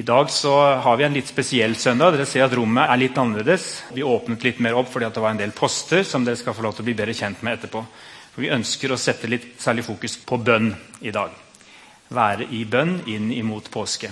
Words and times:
I 0.00 0.02
dag 0.02 0.30
så 0.30 0.52
har 0.80 0.96
vi 0.96 1.04
en 1.04 1.12
litt 1.12 1.28
spesiell 1.28 1.74
søndag. 1.76 2.14
Dere 2.14 2.24
ser 2.24 2.46
at 2.46 2.54
Rommet 2.56 2.88
er 2.88 2.96
litt 3.02 3.18
annerledes. 3.20 3.64
Vi 3.92 4.00
åpnet 4.06 4.46
litt 4.46 4.62
mer 4.64 4.78
opp 4.80 4.88
fordi 4.88 5.10
det 5.12 5.20
var 5.20 5.34
en 5.34 5.40
del 5.42 5.52
poster 5.52 6.06
som 6.08 6.24
dere 6.24 6.40
skal 6.40 6.56
få 6.56 6.64
lov 6.64 6.72
til 6.78 6.86
å 6.86 6.88
bli 6.88 6.94
bedre 6.96 7.12
kjent 7.18 7.42
med 7.44 7.58
etterpå. 7.58 7.82
For 8.32 8.40
Vi 8.40 8.52
ønsker 8.54 8.94
å 8.94 8.98
sette 9.02 9.28
litt 9.28 9.50
særlig 9.60 9.84
fokus 9.84 10.16
på 10.24 10.40
bønn 10.40 10.72
i 11.04 11.12
dag. 11.12 11.36
Være 12.16 12.48
i 12.48 12.62
bønn 12.64 12.96
inn 13.12 13.28
imot 13.42 13.68
påske. 13.74 14.08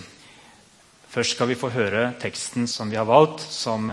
Først 1.08 1.38
skal 1.38 1.54
vi 1.54 1.56
få 1.56 1.72
høre 1.72 2.10
teksten 2.20 2.68
som 2.68 2.92
vi 2.92 3.00
har 3.00 3.08
valgt, 3.08 3.48
som 3.48 3.88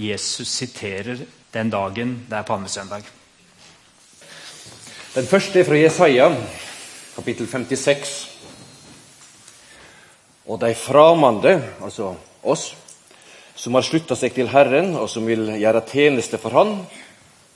Jesus 0.00 0.48
siterer 0.48 1.26
den 1.52 1.68
dagen 1.68 2.22
det 2.30 2.40
er 2.40 2.48
palmesøndag. 2.48 3.04
Den 5.12 5.28
første 5.28 5.60
er 5.60 5.68
fra 5.68 5.76
Jesaja, 5.76 6.32
kapittel 7.18 7.52
56. 7.52 8.33
Og 10.44 10.60
de 10.60 10.74
framande, 10.76 11.56
altså 11.80 12.14
oss, 12.44 12.74
som 13.56 13.76
har 13.78 13.86
slutta 13.86 14.16
seg 14.18 14.34
til 14.36 14.50
Herren, 14.52 14.92
og 14.98 15.08
som 15.08 15.24
vil 15.24 15.46
gjøre 15.56 15.84
tjeneste 15.88 16.40
for 16.42 16.52
Han, 16.58 16.74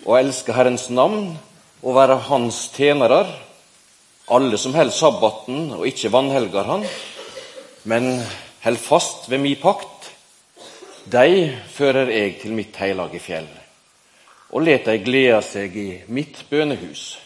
og 0.07 0.17
elske 0.17 0.55
Herrens 0.57 0.87
navn 0.95 1.35
og 1.83 1.97
være 1.99 2.17
Hans 2.31 2.63
tjenere, 2.73 3.27
alle 4.33 4.61
som 4.61 4.75
holder 4.77 4.95
sabbaten 4.95 5.73
og 5.77 5.85
ikke 5.89 6.13
vanhelger 6.13 6.69
Han, 6.69 6.87
men 7.89 8.09
held 8.65 8.81
fast 8.81 9.29
ved 9.29 9.43
mi 9.43 9.55
pakt, 9.61 10.09
de 11.09 11.53
fører 11.73 12.11
jeg 12.13 12.39
til 12.43 12.57
mitt 12.57 12.77
hellige 12.81 13.21
fjell, 13.25 13.49
og 14.53 14.65
let 14.65 14.89
dei 14.89 14.99
glede 15.05 15.43
seg 15.45 15.77
i 15.77 15.89
mitt 16.13 16.41
bønehus. 16.49 17.19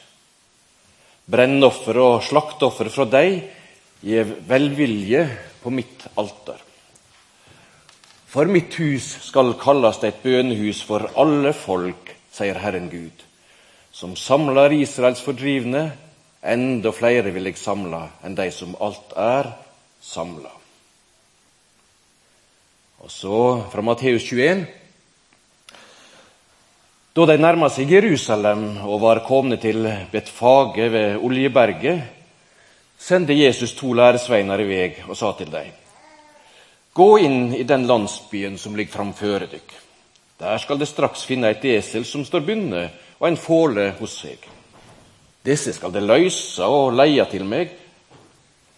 Brennoffer 1.30 1.98
og 2.02 2.22
slaktoffer 2.26 2.90
fra 2.90 3.06
dei 3.06 3.26
gjev 4.02 4.36
velvilje 4.50 5.22
på 5.62 5.70
mitt 5.70 6.06
alter. 6.18 6.60
For 8.32 8.48
mitt 8.48 8.74
hus 8.80 9.10
skal 9.26 9.52
kalles 9.60 10.00
et 10.08 10.22
bønehus 10.24 10.80
for 10.88 11.04
alle 11.20 11.52
folk, 11.52 12.14
sier 12.32 12.56
Herren 12.62 12.88
Gud, 12.88 13.24
som 13.92 14.16
samler 14.16 14.72
Israels 14.72 15.20
fordrivne. 15.20 15.90
Enda 16.42 16.90
flere 16.96 17.30
vil 17.30 17.46
jeg 17.50 17.60
samle 17.60 18.06
enn 18.24 18.34
de 18.34 18.48
som 18.50 18.72
alt 18.82 19.12
er 19.20 19.52
samla. 20.02 20.50
Og 23.02 23.10
så 23.10 23.36
fra 23.70 23.84
Matteus 23.84 24.24
21. 24.32 24.64
Da 27.12 27.28
de 27.28 27.36
nærma 27.36 27.68
seg 27.68 27.90
Jerusalem 27.92 28.64
og 28.86 29.02
var 29.02 29.20
komne 29.26 29.58
til 29.60 29.84
Betfage 30.08 30.88
ved 30.88 31.20
Oljeberget, 31.20 32.21
sendte 33.02 33.34
Jesus 33.34 33.74
to 33.74 33.92
læresveiner 33.98 34.60
i 34.62 34.66
vei 34.68 34.90
og 35.08 35.16
sa 35.18 35.32
til 35.38 35.50
dem.: 35.50 35.72
Gå 36.94 37.08
inn 37.18 37.54
i 37.54 37.64
den 37.64 37.86
landsbyen 37.86 38.58
som 38.58 38.76
ligger 38.76 38.98
framføre 38.98 39.48
dykk. 39.50 39.72
Der 40.38 40.58
skal 40.58 40.78
de 40.78 40.86
straks 40.86 41.24
finne 41.24 41.50
et 41.50 41.64
esel 41.64 42.04
som 42.04 42.24
står 42.24 42.44
bundet, 42.46 42.90
og 43.18 43.28
en 43.28 43.36
fåle 43.36 43.92
hos 43.98 44.18
seg. 44.22 44.38
Disse 45.42 45.72
skal 45.72 45.92
de 45.92 46.02
løse 46.02 46.64
og 46.64 46.94
leie 46.94 47.24
til 47.30 47.44
meg. 47.44 47.72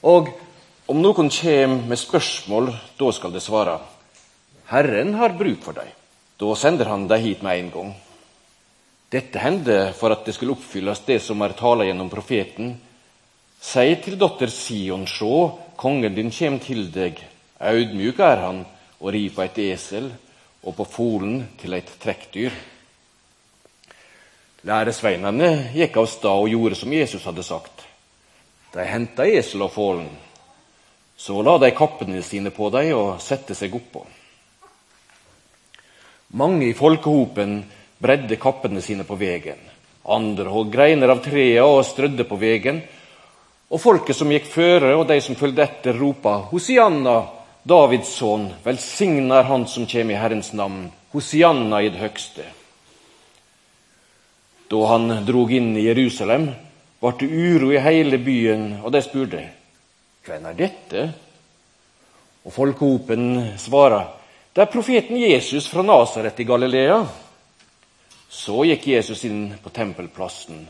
Og 0.03 0.28
om 0.88 1.00
noen 1.00 1.31
kommer 1.33 1.88
med 1.88 1.98
spørsmål, 1.98 2.70
da 3.00 3.12
skal 3.12 3.33
de 3.33 3.41
svare. 3.41 3.78
Herren 4.69 5.14
har 5.14 5.36
bruk 5.36 5.62
for 5.64 5.77
dem. 5.77 5.88
Da 6.41 6.55
sender 6.55 6.88
han 6.88 7.09
dem 7.09 7.20
hit 7.20 7.42
med 7.42 7.59
en 7.59 7.70
gang. 7.70 7.92
Dette 9.11 9.38
hendte 9.38 9.92
for 9.97 10.12
at 10.12 10.25
det 10.27 10.34
skulle 10.34 10.56
oppfylles 10.56 11.05
det 11.06 11.20
som 11.22 11.42
er 11.44 11.56
tala 11.56 11.84
gjennom 11.84 12.11
profeten. 12.11 12.75
Si 13.65 13.95
til 14.05 14.19
dotter 14.20 14.51
Sion, 14.53 15.07
sjå, 15.09 15.37
kongen 15.81 16.12
din 16.15 16.29
kjem 16.34 16.59
til 16.61 16.91
deg. 16.93 17.17
Audmjuk 17.65 18.19
er 18.21 18.43
han 18.43 18.61
og 19.01 19.12
rir 19.15 19.33
på 19.33 19.41
et 19.47 19.61
esel 19.65 20.11
og 20.65 20.77
på 20.77 20.84
folen 20.84 21.39
til 21.61 21.73
et 21.77 21.89
trekkdyr. 22.03 22.53
Læresveinene 24.69 25.49
gikk 25.72 25.97
av 26.00 26.09
stad 26.12 26.44
og 26.44 26.53
gjorde 26.53 26.77
som 26.77 26.93
Jesus 26.93 27.25
hadde 27.25 27.44
sagt. 27.44 27.87
De 28.77 28.84
henta 28.84 29.25
esel 29.28 29.65
og 29.65 29.72
folen. 29.72 30.11
Så 31.17 31.41
la 31.47 31.56
de 31.62 31.71
kappene 31.72 32.21
sine 32.27 32.53
på 32.53 32.69
dem 32.75 32.91
og 32.99 33.22
sette 33.22 33.56
seg 33.56 33.77
oppå. 33.77 34.03
Mange 36.37 36.67
i 36.69 36.77
folkehopen 36.77 37.62
bredde 38.03 38.37
kappene 38.41 38.83
sine 38.84 39.06
på 39.09 39.17
vegen. 39.17 39.61
Andre 40.05 40.53
hogg 40.53 40.72
greiner 40.75 41.15
av 41.15 41.22
trærne 41.25 41.65
og 41.65 41.84
strødde 41.88 42.27
på 42.28 42.37
vegen 42.37 42.83
og 43.70 43.80
folket 43.80 44.16
som 44.16 44.30
gikk 44.32 44.47
føre, 44.50 44.92
og 44.97 45.06
de 45.08 45.20
som 45.25 45.38
fulgte 45.38 45.64
etter, 45.64 45.97
ropa 45.98 46.36
Hosianna, 46.50 47.16
Davids 47.64 48.12
sønn, 48.19 48.50
velsigna 48.64 49.41
er 49.41 49.48
Han 49.48 49.66
som 49.66 49.86
kommer 49.88 50.14
i 50.14 50.20
Herrens 50.20 50.52
navn, 50.52 50.91
Hosianna 51.14 51.80
i 51.82 51.88
det 51.88 52.02
høgste. 52.02 52.44
Da 54.69 54.86
han 54.91 55.25
drog 55.25 55.52
inn 55.52 55.72
i 55.76 55.86
Jerusalem, 55.86 56.50
ble 57.00 57.12
det 57.20 57.28
uro 57.28 57.72
i 57.72 57.80
hele 57.84 58.19
byen, 58.19 58.80
og 58.84 58.92
de 58.92 59.02
spurte 59.04 59.42
hvem 60.25 60.46
er 60.48 60.54
dette? 60.56 61.02
Og 62.44 62.52
folkehopen 62.52 63.56
svarer 63.60 64.06
det 64.54 64.62
er 64.62 64.70
profeten 64.70 65.19
Jesus 65.19 65.66
fra 65.66 65.82
Nasaret 65.82 66.38
i 66.38 66.46
Galilea. 66.46 67.00
Så 68.31 68.62
gikk 68.69 68.86
Jesus 68.92 69.25
inn 69.26 69.48
på 69.60 69.72
tempelplassen 69.75 70.62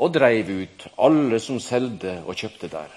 og 0.00 0.14
dreiv 0.14 0.48
ut 0.48 0.86
alle 1.04 1.38
som 1.42 1.60
solgte 1.60 2.20
og 2.24 2.38
kjøpte 2.38 2.70
der. 2.72 2.88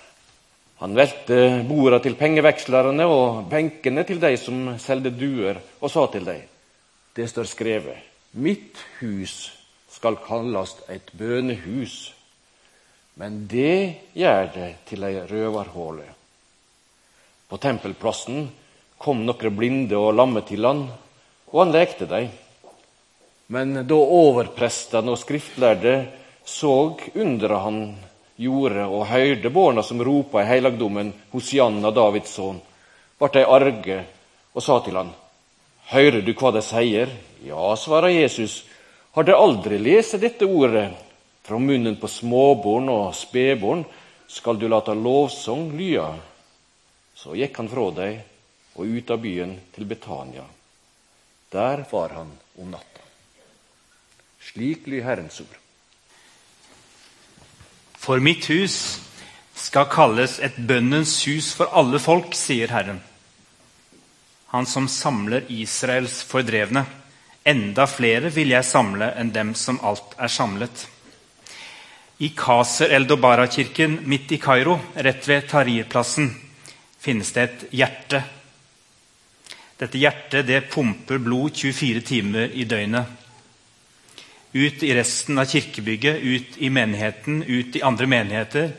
Han 0.79 0.95
velte 0.95 1.37
borda 1.67 1.99
til 2.03 2.15
pengevekslerne 2.19 3.05
og 3.07 3.43
benkene 3.51 4.05
til 4.07 4.21
de 4.23 4.33
som 4.39 4.73
solgte 4.81 5.11
duer, 5.15 5.59
og 5.79 5.91
sa 5.91 6.07
til 6.11 6.25
dem, 6.27 6.41
det 7.13 7.27
står 7.29 7.47
skrevet, 7.47 7.99
mitt 8.33 8.79
hus 9.01 9.51
skal 9.91 10.17
kalles 10.25 10.73
et 10.89 11.11
bønehus, 11.13 12.13
men 13.21 13.43
det 13.47 14.09
gjør 14.17 14.49
det 14.55 14.69
til 14.89 15.05
ei 15.05 15.19
røverhåle. 15.29 16.07
På 17.47 17.59
tempelplassen 17.61 18.47
kom 18.97 19.21
noen 19.27 19.53
blinde 19.53 19.99
og 19.99 20.15
lamme 20.17 20.41
til 20.47 20.65
han, 20.65 20.87
og 21.51 21.59
han 21.61 21.73
lekte 21.75 22.07
dem. 22.09 22.31
Men 23.53 23.83
da 23.85 23.99
overprestene 23.99 25.13
og 25.13 25.19
skriftlærde 25.21 25.93
så 26.45 26.97
undra 27.13 27.57
han 27.57 27.95
gjorde, 28.35 28.85
og 28.85 29.07
høyrde 29.07 29.49
barna 29.49 29.83
som 29.83 30.03
ropa 30.03 30.43
i 30.43 30.49
heilagdommen 30.49 31.13
Hosianna, 31.31 31.91
Davids 31.91 32.35
sønn, 32.35 32.61
ble 33.19 33.29
de 33.33 33.45
arge 33.47 33.99
og 34.53 34.63
sa 34.63 34.79
til 34.83 34.99
han, 34.99 35.13
Høyrer 35.93 36.23
du 36.23 36.31
hva 36.33 36.53
de 36.55 36.61
sier? 36.63 37.09
Ja, 37.43 37.73
svarer 37.75 38.13
Jesus. 38.13 38.63
Har 39.13 39.27
de 39.27 39.35
aldri 39.35 39.77
lest 39.77 40.15
dette 40.21 40.47
ordet? 40.47 40.87
Fra 41.43 41.59
munnen 41.59 41.97
på 41.99 42.07
småbarn 42.07 42.87
og 42.89 43.15
spedbarn 43.19 43.83
skal 44.31 44.57
du 44.57 44.69
late 44.71 44.95
lovsang 44.95 45.73
lya. 45.75 46.07
Så 47.13 47.35
gikk 47.35 47.59
han 47.59 47.69
fra 47.69 47.89
dem 47.99 48.21
og 48.79 48.95
ut 48.95 49.11
av 49.11 49.19
byen 49.21 49.57
til 49.75 49.85
Betania. 49.85 50.45
Der 51.51 51.83
var 51.91 52.15
han 52.15 52.31
om 52.57 52.71
natta. 52.71 53.03
Slik 54.41 54.87
lyder 54.87 55.05
Herrens 55.11 55.43
ord. 55.43 55.62
For 58.03 58.19
mitt 58.19 58.49
hus 58.51 58.99
skal 59.55 59.87
kalles 59.87 60.35
et 60.43 60.57
bønnens 60.59 61.13
hus 61.23 61.53
for 61.55 61.71
alle 61.71 62.01
folk, 62.03 62.33
sier 62.35 62.67
Herren. 62.73 62.99
Han 64.51 64.67
som 64.67 64.89
samler 64.91 65.47
Israels 65.55 66.17
fordrevne. 66.27 66.83
Enda 67.47 67.85
flere 67.87 68.27
vil 68.35 68.51
jeg 68.51 68.67
samle 68.67 69.07
enn 69.19 69.31
dem 69.31 69.53
som 69.55 69.79
alt 69.87 70.17
er 70.19 70.31
samlet. 70.35 70.83
I 72.19 72.33
Kaser 72.35 72.91
el-Dobara-kirken 72.91 74.01
midt 74.03 74.35
i 74.35 74.39
Kairo, 74.39 74.77
rett 74.95 75.27
ved 75.27 75.47
Tahrir-plassen, 75.47 76.27
finnes 76.99 77.31
det 77.35 77.47
et 77.47 77.65
hjerte. 77.79 78.23
Dette 79.79 79.99
hjertet 79.99 80.47
det 80.51 80.65
pumper 80.75 81.23
blod 81.23 81.55
24 81.55 82.03
timer 82.11 82.51
i 82.51 82.67
døgnet 82.67 83.22
ut 84.53 84.83
i 84.83 84.93
resten 84.95 85.39
av 85.39 85.49
kirkebygget, 85.49 86.21
ut 86.21 86.57
i 86.57 86.69
menigheten, 86.69 87.43
ut 87.43 87.75
i 87.75 87.81
andre 87.81 88.07
menigheter. 88.07 88.71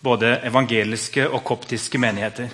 Både 0.00 0.36
evangeliske 0.44 1.28
og 1.30 1.44
koptiske 1.46 1.98
menigheter. 2.02 2.50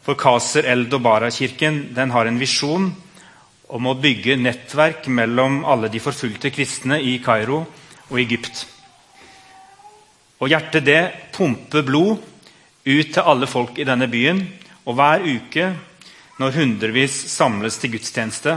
For 0.00 0.16
Kaser 0.18 0.64
el-Dobara-kirken 0.72 1.82
har 2.10 2.26
en 2.26 2.40
visjon 2.40 2.88
om 3.70 3.86
å 3.86 3.94
bygge 4.00 4.38
nettverk 4.40 5.06
mellom 5.12 5.60
alle 5.68 5.90
de 5.92 6.00
forfulgte 6.02 6.50
kristne 6.50 6.98
i 7.04 7.18
Kairo 7.22 7.60
og 8.08 8.18
Egypt. 8.18 8.64
Og 10.40 10.48
Hjertet 10.48 10.86
det 10.88 11.02
pumper 11.36 11.84
blod 11.84 12.16
ut 12.88 13.12
til 13.12 13.22
alle 13.22 13.46
folk 13.46 13.78
i 13.78 13.86
denne 13.86 14.08
byen. 14.10 14.40
Og 14.88 14.96
hver 14.96 15.22
uke, 15.22 15.66
når 16.40 16.56
hundrevis 16.56 17.12
samles 17.28 17.76
til 17.78 17.92
gudstjeneste, 17.92 18.56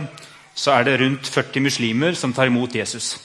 så 0.54 0.74
er 0.76 0.88
det 0.88 0.98
rundt 1.02 1.30
40 1.30 1.66
muslimer 1.66 2.18
som 2.18 2.34
tar 2.34 2.50
imot 2.50 2.76
Jesus. 2.78 3.16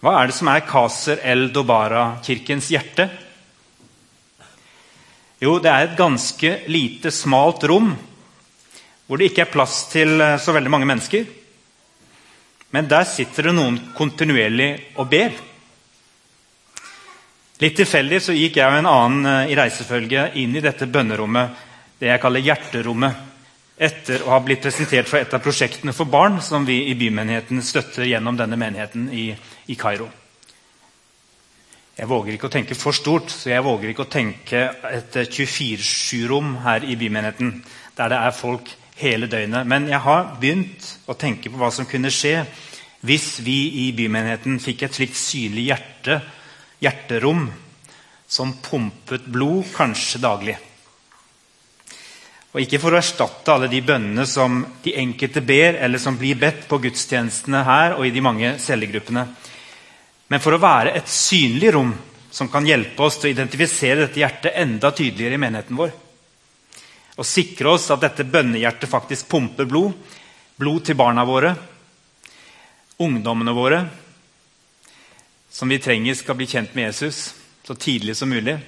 Hva 0.00 0.16
er 0.16 0.30
det 0.30 0.36
som 0.36 0.48
er 0.48 0.64
Kaser 0.64 1.20
el-Dobara-kirkens 1.28 2.70
hjerte? 2.72 3.10
Jo, 5.40 5.58
det 5.60 5.72
er 5.72 5.86
et 5.86 5.98
ganske 5.98 6.54
lite, 6.72 7.12
smalt 7.12 7.64
rom 7.68 7.92
hvor 9.10 9.18
det 9.18 9.32
ikke 9.32 9.42
er 9.42 9.50
plass 9.50 9.88
til 9.90 10.20
eh, 10.22 10.36
så 10.38 10.52
veldig 10.54 10.70
mange 10.70 10.86
mennesker. 10.86 11.24
Men 12.70 12.86
der 12.86 13.08
sitter 13.10 13.48
det 13.48 13.54
noen 13.56 13.80
kontinuerlig 13.96 14.68
og 15.02 15.08
ber. 15.10 15.32
Litt 17.60 17.74
tilfeldig 17.76 18.20
så 18.22 18.36
gikk 18.36 18.60
jeg 18.60 18.70
og 18.70 18.78
en 18.78 18.90
annen 18.92 19.26
eh, 19.32 19.50
i 19.50 19.56
reisefølge 19.58 20.28
inn 20.38 20.54
i 20.54 20.62
dette 20.62 20.86
bønnerommet, 20.86 21.66
det 21.98 22.12
jeg 22.12 22.22
kaller 22.22 22.46
hjerterommet, 22.46 23.26
etter 23.80 24.26
å 24.26 24.34
ha 24.34 24.40
blitt 24.44 24.60
presentert 24.60 25.08
for 25.08 25.22
et 25.22 25.32
av 25.32 25.40
prosjektene 25.40 25.94
for 25.96 26.10
barn 26.10 26.36
som 26.44 26.66
vi 26.68 26.82
i 26.90 26.96
bymenigheten 27.00 27.62
støtter 27.64 28.04
gjennom 28.10 28.36
denne 28.36 28.58
menigheten 28.60 29.08
i, 29.16 29.30
Kairo. 29.80 30.10
Jeg 31.96 32.08
våger 32.08 32.36
ikke 32.36 32.48
å 32.50 32.52
tenke 32.52 32.76
for 32.76 32.96
stort, 32.96 33.32
så 33.32 33.52
jeg 33.52 33.64
våger 33.64 33.92
ikke 33.92 34.04
å 34.04 34.12
tenke 34.12 34.60
et 34.88 35.16
24-7-rom 35.16 36.58
her 36.64 36.84
i 36.84 36.96
bymenigheten, 37.00 37.54
der 37.96 38.12
det 38.12 38.20
er 38.20 38.36
folk 38.36 38.68
hele 39.00 39.28
døgnet. 39.32 39.68
Men 39.68 39.88
jeg 39.88 40.00
har 40.04 40.34
begynt 40.40 40.92
å 41.08 41.16
tenke 41.16 41.52
på 41.52 41.60
hva 41.60 41.72
som 41.72 41.88
kunne 41.88 42.12
skje 42.12 42.42
hvis 43.08 43.38
vi 43.44 43.86
i 43.86 43.90
bymenigheten 43.96 44.60
fikk 44.60 44.84
et 44.84 44.96
slikt 44.96 45.16
synlig 45.16 45.70
hjerte, 45.70 46.20
hjerterom 46.84 47.46
som 48.28 48.58
pumpet 48.60 49.24
blod, 49.32 49.64
kanskje 49.72 50.20
daglig. 50.20 50.56
Og 52.50 52.64
ikke 52.64 52.80
for 52.82 52.94
å 52.94 52.98
erstatte 52.98 53.52
alle 53.54 53.68
de 53.70 53.78
bønnene 53.86 54.24
som 54.26 54.64
de 54.82 54.96
enkelte 54.98 55.42
ber, 55.46 55.78
eller 55.78 56.02
som 56.02 56.16
blir 56.18 56.38
bedt 56.38 56.64
på 56.70 56.80
gudstjenestene 56.82 57.62
her 57.66 57.94
og 57.94 58.06
i 58.06 58.12
de 58.14 58.22
mange 58.24 58.56
cellegruppene. 58.58 59.26
Men 60.30 60.42
for 60.42 60.56
å 60.56 60.62
være 60.62 60.96
et 60.98 61.10
synlig 61.10 61.72
rom 61.76 61.92
som 62.30 62.50
kan 62.50 62.66
hjelpe 62.66 63.02
oss 63.06 63.18
til 63.18 63.30
å 63.30 63.34
identifisere 63.34 64.04
dette 64.04 64.22
hjertet 64.22 64.58
enda 64.58 64.90
tydeligere 64.94 65.38
i 65.38 65.42
menigheten 65.42 65.78
vår. 65.78 65.94
Og 67.18 67.26
sikre 67.26 67.74
oss 67.74 67.88
at 67.94 68.02
dette 68.02 68.26
bønnehjertet 68.26 68.90
faktisk 68.90 69.28
pumper 69.30 69.66
blod. 69.70 69.94
Blod 70.60 70.84
til 70.84 70.98
barna 70.98 71.22
våre, 71.24 71.54
ungdommene 73.00 73.54
våre, 73.56 73.78
som 75.50 75.70
vi 75.72 75.78
trenger 75.80 76.18
skal 76.18 76.36
bli 76.36 76.48
kjent 76.50 76.74
med 76.76 76.90
Jesus 76.90 77.30
så 77.64 77.74
tidlig 77.74 78.16
som 78.16 78.28
mulig. 78.28 78.58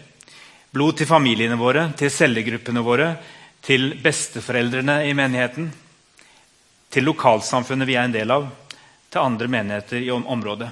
Blod 0.72 0.96
til 0.96 1.08
familiene 1.10 1.58
våre, 1.60 1.90
til 1.98 2.10
cellegruppene 2.10 2.80
våre, 2.86 3.10
til 3.62 3.92
besteforeldrene 4.02 5.02
i 5.06 5.14
menigheten, 5.14 5.70
til 6.92 7.06
lokalsamfunnet 7.08 7.88
vi 7.88 7.96
er 7.96 8.08
en 8.08 8.14
del 8.14 8.34
av, 8.34 8.48
til 9.12 9.22
andre 9.22 9.48
menigheter 9.48 10.02
i 10.02 10.10
området. 10.12 10.68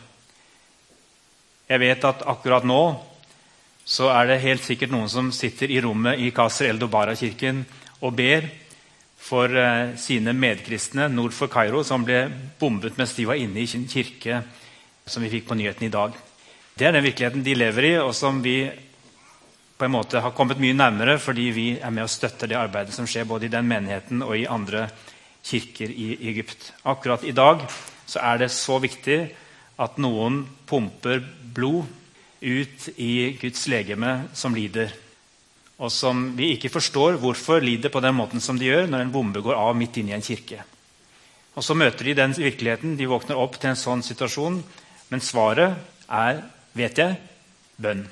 Jeg 1.70 1.81
vet 1.81 2.04
at 2.04 2.26
akkurat 2.28 2.66
nå 2.66 2.82
så 3.90 4.10
er 4.12 4.28
det 4.28 4.42
helt 4.44 4.64
sikkert 4.64 4.92
noen 4.92 5.08
som 5.10 5.31
sitter 5.34 5.70
i 5.70 5.81
rommet 5.82 6.20
i 6.22 6.31
Kaser 6.34 6.69
El 6.70 6.78
Dobara-kirken 6.78 7.62
og 8.00 8.14
ber 8.19 8.46
for 9.20 9.52
eh, 9.52 9.94
sine 10.00 10.32
medkristne 10.36 11.08
nord 11.12 11.34
for 11.36 11.50
Kairo, 11.52 11.82
som 11.84 12.04
ble 12.06 12.25
bombet 12.60 12.96
mens 12.98 13.14
de 13.16 13.26
var 13.28 13.40
inne 13.40 13.62
i 13.62 13.69
sin 13.69 13.86
kirke, 13.90 14.43
som 15.06 15.25
vi 15.25 15.32
fikk 15.32 15.48
på 15.48 15.58
nyheten 15.58 15.88
i 15.88 15.93
dag. 15.93 16.14
Det 16.75 16.86
er 16.86 16.94
den 16.96 17.04
virkeligheten 17.04 17.44
de 17.44 17.56
lever 17.58 17.88
i, 17.90 17.94
og 18.00 18.14
som 18.16 18.40
vi 18.44 18.62
på 19.81 19.87
en 19.88 19.94
måte 19.94 20.21
har 20.21 20.35
kommet 20.37 20.61
mye 20.61 20.77
nærmere 20.77 21.17
fordi 21.21 21.47
vi 21.56 21.69
er 21.81 21.93
med 21.94 22.05
og 22.05 22.12
støtter 22.12 22.50
det 22.50 22.59
arbeidet 22.61 22.93
som 22.93 23.06
skjer 23.09 23.25
både 23.29 23.49
i 23.49 23.53
den 23.53 23.69
menigheten 23.69 24.21
og 24.27 24.35
i 24.37 24.49
andre 24.49 24.91
kirker 25.47 25.88
i 25.88 26.12
Egypt. 26.29 26.73
Akkurat 26.85 27.25
i 27.25 27.32
dag 27.32 27.65
så 28.05 28.21
er 28.21 28.43
det 28.43 28.50
så 28.53 28.77
viktig 28.82 29.23
at 29.81 29.97
noen 30.03 30.43
pumper 30.69 31.23
blod 31.55 31.88
ut 32.41 32.88
i 33.00 33.38
Guds 33.41 33.65
legeme 33.73 34.12
som 34.37 34.56
lider. 34.56 34.93
Og 35.81 35.88
som 35.93 36.27
vi 36.37 36.53
ikke 36.59 36.73
forstår 36.73 37.17
hvorfor 37.23 37.65
lider 37.65 37.93
på 37.93 38.05
den 38.05 38.19
måten 38.19 38.44
som 38.44 38.61
de 38.61 38.69
gjør 38.69 38.91
når 38.91 39.06
en 39.06 39.15
bombe 39.15 39.41
går 39.44 39.56
av 39.56 39.73
midt 39.77 39.97
inne 39.97 40.12
i 40.12 40.19
en 40.19 40.25
kirke. 40.25 40.61
Og 41.56 41.65
Så 41.65 41.75
møter 41.75 42.05
de 42.05 42.15
den 42.15 42.37
virkeligheten. 42.37 42.97
De 42.97 43.09
våkner 43.09 43.41
opp 43.41 43.56
til 43.59 43.73
en 43.73 43.81
sånn 43.81 44.05
situasjon. 44.05 44.62
Men 45.11 45.25
svaret 45.25 45.77
er, 46.06 46.44
vet 46.77 47.00
jeg, 47.00 47.17
bønn. 47.81 48.05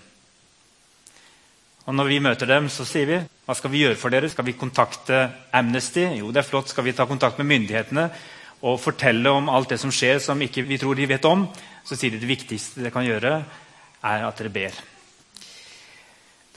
Og 1.88 1.94
Når 1.96 2.05
vi 2.05 2.19
møter 2.20 2.44
dem, 2.44 2.67
så 2.69 2.85
sier 2.85 3.06
vi 3.08 3.19
hva 3.49 3.55
skal 3.56 3.73
vi 3.73 3.81
gjøre 3.81 3.96
for 3.96 4.12
dere? 4.12 4.29
Skal 4.29 4.44
vi 4.44 4.52
kontakte 4.61 5.23
Amnesty? 5.56 6.02
Jo, 6.19 6.29
det 6.29 6.43
er 6.43 6.44
flott. 6.44 6.69
Skal 6.69 6.85
vi 6.85 6.93
ta 6.93 7.06
kontakt 7.08 7.38
med 7.40 7.49
myndighetene 7.49 8.11
og 8.69 8.76
fortelle 8.82 9.32
om 9.32 9.49
alt 9.49 9.73
det 9.73 9.79
som 9.81 9.93
skjer 9.94 10.20
som 10.20 10.43
ikke 10.44 10.67
vi 10.69 10.76
tror 10.76 10.99
de 10.99 11.06
vet 11.08 11.25
om? 11.25 11.46
Så 11.88 11.96
sier 11.96 12.12
de 12.12 12.20
det 12.20 12.29
viktigste 12.29 12.82
dere 12.82 12.93
kan 12.93 13.06
gjøre, 13.08 13.32
er 14.05 14.26
at 14.26 14.43
dere 14.43 14.52
ber. 14.52 14.76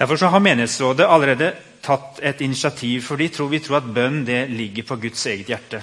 Derfor 0.01 0.19
har 0.33 0.43
Menighetsrådet 0.43 1.07
allerede 1.07 1.53
tatt 1.85 2.19
et 2.19 2.43
initiativ. 2.43 3.05
For 3.07 3.15
tror, 3.31 3.47
vi 3.53 3.63
tror 3.63 3.79
at 3.79 3.87
bønn 3.87 4.25
ligger 4.51 4.83
på 4.83 4.99
Guds 4.99 5.25
eget 5.31 5.47
hjerte. 5.47 5.79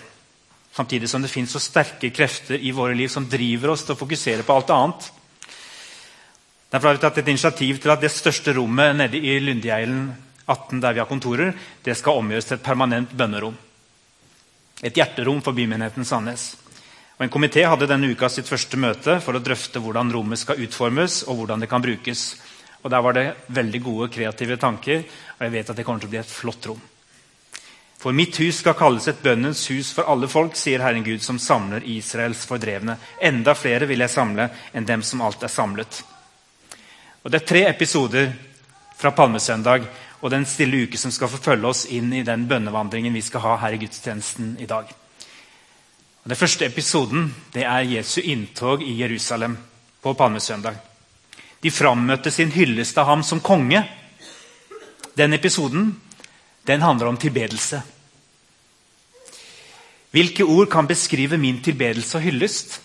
Samtidig 0.76 1.08
som 1.08 1.22
det 1.24 1.32
finnes 1.32 1.56
så 1.56 1.62
sterke 1.62 2.12
krefter 2.12 2.60
i 2.60 2.70
våre 2.70 2.94
liv 2.94 3.08
som 3.08 3.24
driver 3.24 3.72
oss 3.72 3.86
til 3.86 3.96
å 3.96 4.02
fokusere 4.02 4.44
på 4.44 4.52
alt 4.52 4.76
annet. 4.76 5.08
Derfor 6.70 6.88
har 6.88 6.98
vi 6.98 7.00
tatt 7.00 7.18
et 7.18 7.28
initiativ 7.32 7.78
til 7.80 7.92
at 7.94 8.02
det 8.04 8.12
største 8.12 8.52
rommet 8.52 8.96
nede 8.96 9.16
i 9.16 9.38
Lundgeilen 9.40 10.10
18, 10.44 10.80
der 10.80 10.92
vi 10.92 11.00
har 11.00 11.08
kontorer, 11.08 11.54
det 11.84 11.96
skal 11.96 12.20
omgjøres 12.20 12.48
til 12.48 12.58
et 12.58 12.64
permanent 12.64 13.12
bønnerom. 13.16 13.56
Et 14.84 14.94
hjerterom 14.94 15.40
for 15.44 15.56
bymenigheten 15.56 16.04
Sandnes. 16.04 16.50
Og 17.18 17.24
En 17.24 17.32
komité 17.32 17.64
hadde 17.66 17.88
denne 17.88 18.12
uka 18.12 18.28
sitt 18.28 18.48
første 18.48 18.76
møte 18.76 19.16
for 19.20 19.34
å 19.34 19.42
drøfte 19.42 19.80
hvordan 19.82 20.12
rommet 20.12 20.38
skal 20.38 20.60
utformes 20.62 21.24
og 21.26 21.40
hvordan 21.40 21.64
det 21.64 21.70
kan 21.70 21.82
brukes. 21.82 22.36
Og 22.84 22.90
Der 22.90 23.00
var 23.02 23.12
det 23.12 23.34
veldig 23.48 23.80
gode, 23.82 24.10
kreative 24.12 24.56
tanker, 24.56 25.02
og 25.38 25.42
jeg 25.42 25.52
vet 25.52 25.70
at 25.70 25.76
det 25.76 25.84
kommer 25.84 26.00
til 26.00 26.08
å 26.08 26.14
bli 26.14 26.20
et 26.20 26.36
flott 26.36 26.68
rom. 26.68 26.80
For 27.98 28.14
mitt 28.14 28.36
hus 28.38 28.60
skal 28.60 28.76
kalles 28.78 29.08
et 29.08 29.24
bønnens 29.24 29.64
hus 29.72 29.90
for 29.90 30.06
alle 30.06 30.28
folk, 30.30 30.54
sier 30.54 30.84
Herren 30.84 31.02
Gud, 31.02 31.18
som 31.20 31.40
samler 31.42 31.82
Israels 31.82 32.44
fordrevne. 32.46 32.94
Enda 33.20 33.56
flere 33.58 33.88
vil 33.90 34.04
jeg 34.04 34.14
samle 34.14 34.46
enn 34.72 34.86
dem 34.86 35.02
som 35.02 35.24
alt 35.26 35.42
er 35.42 35.50
samlet. 35.50 36.04
Og 37.28 37.32
Det 37.32 37.42
er 37.42 37.48
tre 37.48 37.60
episoder 37.68 38.30
fra 38.96 39.10
Palmesøndag 39.12 39.82
og 40.22 40.30
den 40.32 40.46
stille 40.48 40.86
uke 40.86 40.96
som 40.96 41.12
skal 41.12 41.28
forfølge 41.28 41.68
oss 41.68 41.82
inn 41.92 42.08
i 42.16 42.22
den 42.24 42.46
bønnevandringen 42.48 43.12
vi 43.12 43.20
skal 43.20 43.42
ha 43.44 43.56
her 43.60 43.76
i 43.76 43.80
gudstjenesten 43.82 44.54
i 44.56 44.68
dag. 44.70 44.88
Og 46.24 46.32
den 46.32 46.40
første 46.40 46.64
episoden 46.64 47.28
det 47.52 47.66
er 47.68 47.84
Jesu 47.84 48.22
inntog 48.24 48.80
i 48.80 48.96
Jerusalem 49.02 49.58
på 50.00 50.14
Palmesøndag. 50.16 50.80
De 51.60 51.70
frammøtte 51.70 52.32
sin 52.32 52.48
hyllest 52.56 52.96
av 52.96 53.12
ham 53.12 53.22
som 53.22 53.44
konge. 53.44 53.84
Den 55.12 55.36
episoden 55.36 55.98
den 56.64 56.80
handler 56.80 57.12
om 57.12 57.20
tilbedelse. 57.20 57.82
Hvilke 60.16 60.48
ord 60.48 60.72
kan 60.72 60.88
beskrive 60.88 61.36
min 61.36 61.60
tilbedelse 61.60 62.16
og 62.16 62.24
hyllest? 62.24 62.80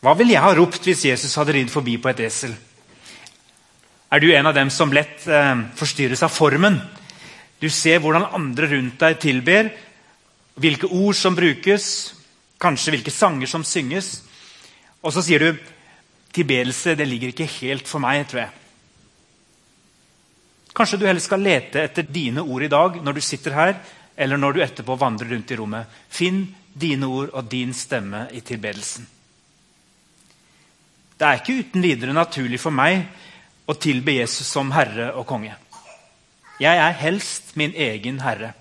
Hva 0.00 0.14
ville 0.16 0.32
jeg 0.32 0.44
ha 0.44 0.52
ropt 0.56 0.86
hvis 0.88 1.04
Jesus 1.10 1.36
hadde 1.36 1.52
ridd 1.56 1.72
forbi 1.72 1.98
på 2.00 2.08
et 2.08 2.22
esel? 2.24 2.54
Er 4.10 4.22
du 4.22 4.30
en 4.32 4.48
av 4.48 4.56
dem 4.56 4.70
som 4.72 4.92
lett 4.92 5.26
eh, 5.28 5.66
forstyrres 5.76 6.24
av 6.26 6.32
formen? 6.32 6.80
Du 7.60 7.68
ser 7.68 8.00
hvordan 8.00 8.30
andre 8.32 8.70
rundt 8.72 8.96
deg 9.02 9.18
tilber, 9.20 9.68
hvilke 10.60 10.88
ord 10.88 11.18
som 11.18 11.36
brukes, 11.36 11.84
kanskje 12.60 12.96
hvilke 12.96 13.12
sanger 13.12 13.50
som 13.50 13.64
synges. 13.64 14.22
Og 15.04 15.12
så 15.12 15.22
sier 15.24 15.44
du 15.44 15.60
tilbedelse 16.32 16.96
det 16.96 17.08
ligger 17.08 17.34
ikke 17.34 17.50
helt 17.60 17.88
for 17.88 18.00
meg, 18.02 18.24
tror 18.30 18.46
jeg. 18.46 18.56
Kanskje 20.80 21.00
du 21.00 21.06
heller 21.06 21.22
skal 21.22 21.44
lete 21.44 21.84
etter 21.84 22.08
dine 22.08 22.40
ord 22.40 22.64
i 22.64 22.72
dag 22.72 23.00
når 23.04 23.18
du 23.18 23.24
sitter 23.24 23.56
her, 23.56 23.76
eller 24.16 24.40
når 24.40 24.56
du 24.56 24.64
etterpå 24.64 24.96
vandrer 24.96 25.28
rundt 25.34 25.52
i 25.52 25.60
rommet. 25.60 25.96
Finn 26.08 26.46
dine 26.72 27.08
ord 27.08 27.34
og 27.34 27.48
din 27.52 27.76
stemme 27.76 28.30
i 28.32 28.40
tilbedelsen. 28.40 29.19
Det 31.20 31.28
er 31.28 31.36
ikke 31.36 31.58
uten 31.60 31.82
videre 31.84 32.14
naturlig 32.16 32.56
for 32.62 32.72
meg 32.72 33.02
å 33.68 33.74
tilbe 33.76 34.14
Jesus 34.14 34.48
som 34.48 34.70
herre 34.72 35.10
og 35.20 35.26
konge. 35.28 35.52
Jeg 36.60 36.80
er 36.80 36.96
helst 36.96 37.52
min 37.60 37.74
egen 37.76 38.22
herre. 38.24 38.54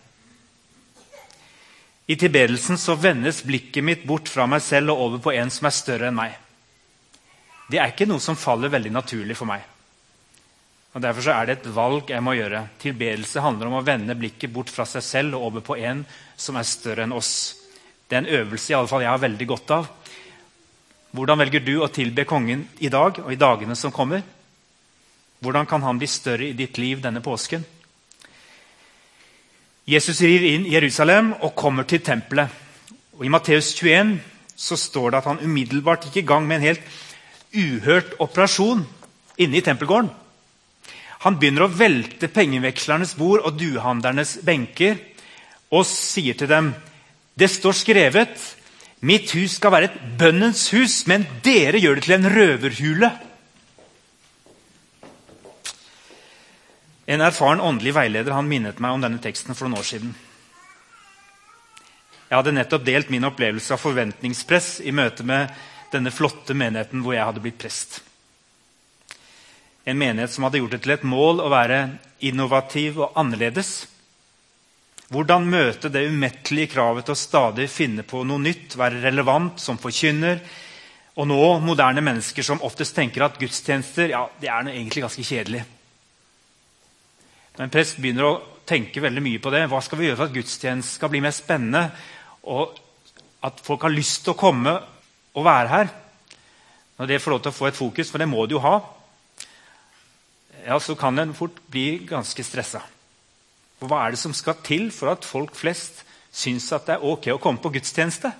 I 2.12 2.18
tilbedelsen 2.20 2.75
så 2.82 2.98
vendes 3.00 3.39
blikket 3.48 3.86
mitt 3.86 4.04
bort 4.04 4.28
fra 4.28 4.44
meg 4.50 4.63
selv 4.66 4.92
og 4.92 5.06
over 5.06 5.24
på 5.24 5.34
en 5.39 5.51
som 5.56 5.70
er 5.70 5.75
større 5.78 6.10
enn 6.10 6.18
meg. 6.20 6.34
Det 7.72 7.80
er 7.80 7.94
ikke 7.94 8.10
noe 8.10 8.20
som 8.20 8.36
faller 8.36 8.74
veldig 8.74 8.92
naturlig 8.92 9.39
for 9.39 9.48
meg. 9.48 9.63
Og 10.98 11.04
Derfor 11.06 11.24
så 11.24 11.38
er 11.38 11.48
det 11.48 11.58
et 11.60 11.72
valg 11.72 12.12
jeg 12.12 12.25
må 12.25 12.34
gjøre. 12.36 12.66
Tilbedelse 12.82 13.46
handler 13.46 13.70
om 13.70 13.78
å 13.80 13.86
vende 13.88 14.18
blikket 14.20 14.51
bort 14.51 14.74
fra 14.74 14.84
seg 14.89 15.06
selv 15.06 15.39
og 15.39 15.48
over 15.48 15.63
på 15.63 15.80
en 15.80 16.04
som 16.36 16.60
er 16.60 16.68
større 16.68 17.08
enn 17.08 17.16
oss. 17.16 17.32
Det 18.10 18.18
er 18.18 18.25
en 18.25 18.34
øvelse 18.42 18.74
i 18.74 18.75
alle 18.75 18.92
fall 18.92 19.06
jeg 19.06 19.13
har 19.13 19.28
veldig 19.30 19.50
godt 19.54 19.75
av. 19.78 19.92
Hvordan 21.10 21.42
velger 21.42 21.63
du 21.66 21.80
å 21.82 21.89
tilbe 21.89 22.28
kongen 22.30 22.68
i 22.86 22.89
dag 22.94 23.18
og 23.24 23.32
i 23.34 23.39
dagene 23.39 23.75
som 23.78 23.94
kommer? 23.94 24.22
Hvordan 25.42 25.66
kan 25.66 25.82
han 25.82 25.98
bli 25.98 26.08
større 26.10 26.50
i 26.51 26.58
ditt 26.58 26.78
liv 26.78 27.01
denne 27.01 27.24
påsken? 27.25 27.63
Jesus 29.89 30.22
rir 30.22 30.44
inn 30.51 30.68
i 30.68 30.75
Jerusalem 30.75 31.32
og 31.39 31.56
kommer 31.58 31.88
til 31.89 32.04
tempelet. 32.06 32.51
Og 33.18 33.25
I 33.25 33.32
Matteus 33.34 33.72
21 33.74 34.20
så 34.60 34.78
står 34.78 35.10
det 35.10 35.22
at 35.22 35.30
han 35.32 35.42
umiddelbart 35.42 36.06
gikk 36.06 36.22
i 36.22 36.28
gang 36.30 36.46
med 36.46 36.60
en 36.60 36.68
helt 36.68 36.86
uhørt 37.56 38.13
operasjon 38.22 38.84
inne 39.42 39.58
i 39.58 39.63
tempelgården. 39.66 40.12
Han 41.25 41.39
begynner 41.39 41.66
å 41.66 41.74
velte 41.74 42.30
pengevekslernes 42.32 43.16
bord 43.18 43.42
og 43.42 43.58
duehandlernes 43.58 44.38
benker 44.46 45.00
og 45.74 45.88
sier 45.89 46.38
til 46.38 46.51
dem 46.51 46.70
det 47.39 47.50
står 47.51 47.75
skrevet 47.75 48.46
mitt 49.06 49.32
hus 49.36 49.56
skal 49.58 49.74
være 49.74 49.89
et 49.89 50.00
bønnens 50.20 50.68
hus, 50.75 51.01
men 51.08 51.25
dere 51.46 51.79
gjør 51.79 52.00
det 52.00 52.06
til 52.08 52.18
en 52.18 52.29
røverhule. 52.34 53.12
En 57.10 57.24
erfaren 57.25 57.62
åndelig 57.63 57.96
veileder 57.96 58.36
han 58.36 58.50
minnet 58.50 58.82
meg 58.84 58.94
om 58.94 59.06
denne 59.06 59.22
teksten 59.24 59.58
for 59.58 59.65
noen 59.65 59.82
år 59.82 59.88
siden. 59.88 60.12
Jeg 62.29 62.38
hadde 62.38 62.53
nettopp 62.53 62.84
delt 62.86 63.10
min 63.10 63.25
opplevelse 63.25 63.74
av 63.74 63.82
forventningspress 63.82 64.75
i 64.86 64.94
møte 64.94 65.25
med 65.25 65.50
denne 65.89 66.13
flotte 66.13 66.53
menigheten 66.53 67.01
hvor 67.01 67.15
jeg 67.15 67.25
hadde 67.25 67.41
blitt 67.41 67.58
prest. 67.58 68.03
En 69.89 69.98
menighet 69.98 70.29
som 70.29 70.46
hadde 70.46 70.62
gjort 70.62 70.75
det 70.75 70.84
til 70.84 70.94
et 70.94 71.08
mål 71.08 71.41
å 71.41 71.50
være 71.50 71.79
innovativ 72.29 73.00
og 73.01 73.18
annerledes. 73.18 73.88
Hvordan 75.10 75.48
møte 75.50 75.89
det 75.89 76.06
umettelige 76.06 76.70
kravet 76.75 77.08
til 77.08 77.16
å 77.16 77.18
stadig 77.18 77.66
finne 77.74 78.04
på 78.06 78.22
noe 78.30 78.42
nytt, 78.44 78.75
være 78.78 79.01
relevant 79.01 79.58
som 79.62 79.80
forkynner, 79.82 80.44
og 81.20 81.25
nå 81.28 81.39
moderne 81.66 82.04
mennesker 82.06 82.46
som 82.46 82.62
oftest 82.63 82.94
tenker 82.96 83.25
at 83.25 83.39
gudstjenester 83.42 84.13
ja, 84.13 84.22
det 84.39 84.51
er 84.51 84.70
egentlig 84.70 85.04
ganske 85.04 85.25
kjedelig. 85.25 85.63
Når 87.58 87.66
en 87.66 87.74
prest 87.74 87.98
begynner 88.00 88.28
å 88.28 88.36
tenke 88.70 89.01
veldig 89.01 89.24
mye 89.25 89.42
på 89.42 89.51
det, 89.51 89.66
hva 89.72 89.82
skal 89.84 90.00
vi 90.00 90.08
gjøre 90.08 90.20
for 90.20 90.30
at 90.30 90.38
gudstjenesten 90.38 91.00
skal 91.00 91.12
bli 91.12 91.24
mer 91.25 91.34
spennende, 91.36 91.89
og 92.46 92.78
at 93.44 93.60
folk 93.66 93.88
har 93.88 93.96
lyst 93.96 94.22
til 94.28 94.36
å 94.36 94.39
komme 94.39 94.75
og 95.38 95.46
være 95.46 95.70
her 95.72 95.92
Når 97.00 97.08
det 97.08 97.20
får 97.24 97.32
lov 97.32 97.42
til 97.44 97.51
å 97.54 97.56
få 97.56 97.68
et 97.70 97.78
fokus, 97.78 98.10
for 98.12 98.20
det 98.20 98.28
må 98.28 98.44
det 98.46 98.58
jo 98.58 98.63
ha, 98.63 98.78
ja, 100.66 100.75
så 100.84 100.96
kan 101.00 101.16
en 101.20 101.32
fort 101.34 101.56
bli 101.72 102.01
ganske 102.04 102.44
stressa. 102.44 102.82
For 103.79 103.88
hva 103.88 104.03
er 104.05 104.13
det 104.13 104.21
som 104.21 104.36
skal 104.36 104.59
til 104.65 104.89
for 104.91 105.13
at 105.13 105.27
folk 105.27 105.55
flest 105.55 106.03
syns 106.36 106.67
at 106.75 106.88
det 106.88 106.98
er 106.98 107.05
ok 107.07 107.31
å 107.33 107.41
komme 107.41 107.62
på 107.63 107.71
gudstjeneste? 107.74 108.31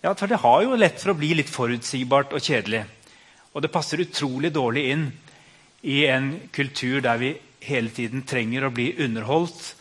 Ja, 0.00 0.14
for 0.14 0.26
Det 0.26 0.40
har 0.40 0.62
jo 0.64 0.78
lett 0.80 1.00
for 1.00 1.12
å 1.12 1.18
bli 1.18 1.34
litt 1.36 1.52
forutsigbart 1.52 2.32
og 2.32 2.40
kjedelig. 2.40 2.86
Og 3.52 3.62
det 3.62 3.72
passer 3.72 4.00
utrolig 4.00 4.52
dårlig 4.54 4.86
inn 4.94 5.10
i 5.82 6.04
en 6.08 6.32
kultur 6.52 7.00
der 7.04 7.20
vi 7.20 7.34
hele 7.60 7.92
tiden 7.92 8.24
trenger 8.24 8.64
å 8.64 8.72
bli 8.72 8.94
underholdt 9.04 9.74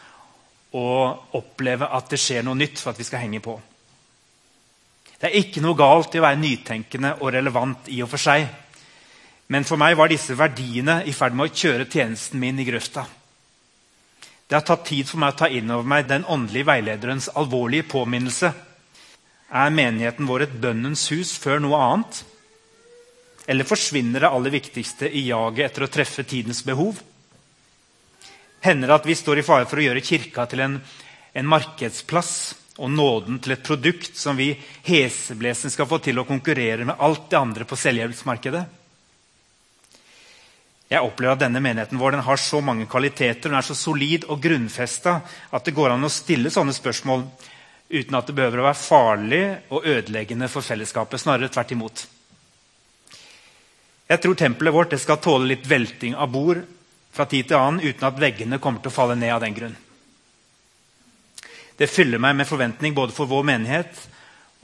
og 0.75 1.36
oppleve 1.39 1.88
at 1.88 2.12
det 2.12 2.19
skjer 2.19 2.43
noe 2.45 2.57
nytt 2.59 2.81
for 2.81 2.91
at 2.91 3.00
vi 3.00 3.07
skal 3.07 3.24
henge 3.24 3.39
på. 3.41 3.55
Det 5.19 5.29
er 5.29 5.39
ikke 5.39 5.63
noe 5.63 5.77
galt 5.79 6.15
i 6.15 6.19
å 6.19 6.25
være 6.25 6.39
nytenkende 6.39 7.15
og 7.19 7.33
relevant 7.36 7.89
i 7.91 8.01
og 8.03 8.12
for 8.12 8.21
seg. 8.21 8.45
Men 9.50 9.65
for 9.65 9.82
meg 9.82 9.96
var 9.98 10.12
disse 10.12 10.36
verdiene 10.38 11.00
i 11.10 11.13
ferd 11.15 11.34
med 11.34 11.50
å 11.50 11.56
kjøre 11.62 11.88
tjenesten 11.89 12.41
min 12.41 12.60
i 12.62 12.68
grøfta. 12.68 13.08
Det 14.50 14.58
har 14.58 14.65
tatt 14.65 14.86
tid 14.86 15.08
for 15.10 15.22
meg 15.22 15.34
å 15.34 15.39
ta 15.41 15.50
inn 15.50 15.72
over 15.74 15.89
meg 15.89 16.08
den 16.10 16.25
åndelige 16.25 16.70
veilederens 16.70 17.32
alvorlige 17.38 17.88
påminnelse. 17.89 18.51
Er 19.50 19.74
menigheten 19.74 20.29
vår 20.29 20.46
et 20.46 20.56
bønnens 20.62 21.08
hus 21.13 21.36
før 21.41 21.62
noe 21.62 21.82
annet? 21.82 22.24
Eller 23.50 23.65
forsvinner 23.65 24.22
det 24.22 24.29
aller 24.29 24.53
viktigste 24.53 25.10
i 25.10 25.25
jaget 25.32 25.65
etter 25.65 25.86
å 25.86 25.91
treffe 25.94 26.25
tidens 26.29 26.62
behov? 26.65 27.01
Hender 28.62 28.91
det 28.91 28.98
at 29.00 29.10
vi 29.10 29.18
står 29.18 29.41
i 29.41 29.46
fare 29.46 29.65
for 29.70 29.82
å 29.82 29.86
gjøre 29.88 30.06
kirka 30.06 30.46
til 30.50 30.62
en, 30.65 30.79
en 31.34 31.50
markedsplass 31.50 32.34
og 32.77 32.91
nåden 32.94 33.41
til 33.41 33.56
et 33.56 33.65
produkt 33.65 34.18
som 34.18 34.38
vi 34.38 34.51
heseblesende 34.86 35.74
skal 35.74 35.89
få 35.89 35.98
til 36.06 36.22
å 36.22 36.27
konkurrere 36.29 36.86
med 36.86 37.01
alt 37.01 37.32
det 37.32 37.41
andre 37.41 37.65
på 37.65 37.77
selvhjelpsmarkedet? 37.79 38.65
Jeg 40.89 41.05
opplever 41.05 41.36
at 41.36 41.43
denne 41.43 41.62
menigheten 41.62 42.00
vår 42.01 42.17
har 42.25 42.41
så 42.41 42.63
mange 42.65 42.88
kvaliteter 42.89 43.51
den 43.51 43.58
er 43.60 43.65
så 43.65 43.75
solid 43.77 44.25
og 44.25 44.41
grunnfesta 44.41 45.19
at 45.53 45.65
det 45.65 45.75
går 45.77 45.93
an 45.93 46.08
å 46.08 46.10
stille 46.10 46.50
sånne 46.50 46.74
spørsmål 46.74 47.27
uten 47.89 48.17
at 48.17 48.29
det 48.29 48.36
behøver 48.38 48.62
å 48.62 48.65
være 48.65 48.79
farlig 48.79 49.43
og 49.69 49.86
ødeleggende 49.86 50.50
for 50.50 50.65
fellesskapet. 50.65 51.22
Snarere 51.22 51.50
tvert 51.53 51.75
imot. 51.75 52.05
Jeg 54.10 54.22
tror 54.24 54.38
tempelet 54.38 54.74
vårt 54.74 54.98
skal 54.98 55.22
tåle 55.22 55.51
litt 55.51 55.69
velting 55.69 56.17
av 56.17 56.34
bord 56.34 56.63
fra 57.13 57.27
tid 57.29 57.50
til 57.50 57.60
annen 57.60 57.86
uten 57.86 58.10
at 58.10 58.17
veggene 58.22 58.62
kommer 58.62 58.81
til 58.81 58.89
å 58.89 58.98
falle 58.98 59.17
ned 59.17 59.34
av 59.36 59.46
den 59.46 59.58
grunn. 59.58 59.77
Det 61.77 61.88
fyller 61.88 62.22
meg 62.22 62.34
med 62.36 62.50
forventning 62.50 62.98
både 62.98 63.13
for 63.13 63.29
vår 63.29 63.46
menighet 63.46 64.01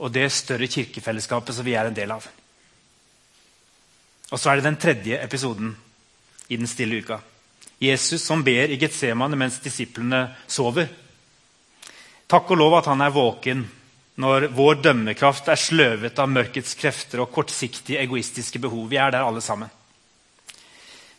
og 0.02 0.10
det 0.12 0.26
større 0.34 0.66
kirkefellesskapet 0.68 1.54
som 1.54 1.64
vi 1.66 1.78
er 1.78 1.86
en 1.88 1.96
del 1.96 2.10
av. 2.18 2.26
Og 4.34 4.38
så 4.42 4.50
er 4.50 4.58
det 4.58 4.66
den 4.66 4.82
tredje 4.82 5.22
episoden 5.22 5.76
i 6.48 6.56
den 6.56 6.68
stille 6.70 7.00
uka. 7.02 7.20
Jesus 7.78 8.22
som 8.24 8.44
ber 8.44 8.72
i 8.72 8.78
Getsemane 8.80 9.36
mens 9.36 9.58
disiplene 9.60 10.28
sover. 10.46 10.88
Takk 12.26 12.50
og 12.50 12.60
lov 12.60 12.78
at 12.78 12.88
han 12.90 13.02
er 13.04 13.14
våken 13.14 13.66
når 14.16 14.48
vår 14.56 14.78
dømmekraft 14.80 15.50
er 15.52 15.60
sløvet 15.60 16.18
av 16.18 16.30
mørkets 16.32 16.72
krefter 16.80 17.20
og 17.20 17.32
kortsiktige 17.34 18.00
egoistiske 18.00 18.60
behov. 18.62 18.86
Vi 18.88 18.96
er 18.96 19.12
der 19.12 19.26
alle 19.26 19.42
sammen. 19.44 19.68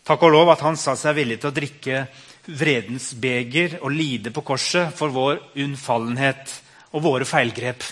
Takk 0.08 0.24
og 0.24 0.34
lov 0.34 0.50
at 0.54 0.64
han 0.66 0.80
sa 0.80 0.96
seg 0.98 1.18
villig 1.20 1.38
til 1.42 1.52
å 1.52 1.56
drikke 1.56 2.08
vredens 2.48 3.12
beger 3.20 3.78
og 3.82 3.92
lide 3.92 4.32
på 4.34 4.42
korset 4.48 4.96
for 4.96 5.14
vår 5.14 5.42
unnfallenhet 5.60 6.54
og 6.96 7.04
våre 7.04 7.28
feilgrep. 7.28 7.84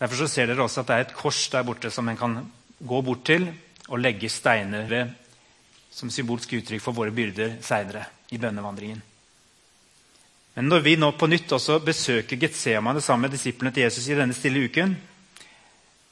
Derfor 0.00 0.28
ser 0.28 0.50
dere 0.50 0.64
også 0.64 0.82
at 0.82 0.90
det 0.90 0.96
er 0.96 1.06
et 1.06 1.16
kors 1.16 1.40
der 1.52 1.64
borte 1.64 1.92
som 1.92 2.08
en 2.10 2.18
kan 2.18 2.36
gå 2.80 3.00
bort 3.04 3.24
til 3.28 3.46
og 3.88 4.00
legge 4.02 4.30
steiner 4.32 4.88
ved 4.90 5.14
som 5.90 6.10
symbolsk 6.10 6.52
uttrykk 6.58 6.82
for 6.82 6.96
våre 6.96 7.14
byrder 7.14 7.58
seinere 7.64 8.06
i 8.30 8.38
bønnevandringen. 8.38 9.02
Men 10.54 10.68
når 10.68 10.82
vi 10.84 10.96
nå 10.98 11.12
på 11.18 11.28
nytt 11.30 11.52
også 11.54 11.78
besøker 11.84 12.38
Getsemane 12.40 13.00
sammen 13.00 13.28
med 13.28 13.36
disiplene 13.36 13.72
til 13.74 13.86
Jesus 13.86 14.08
i 14.10 14.18
denne 14.18 14.36
stille 14.36 14.64
uken, 14.66 14.96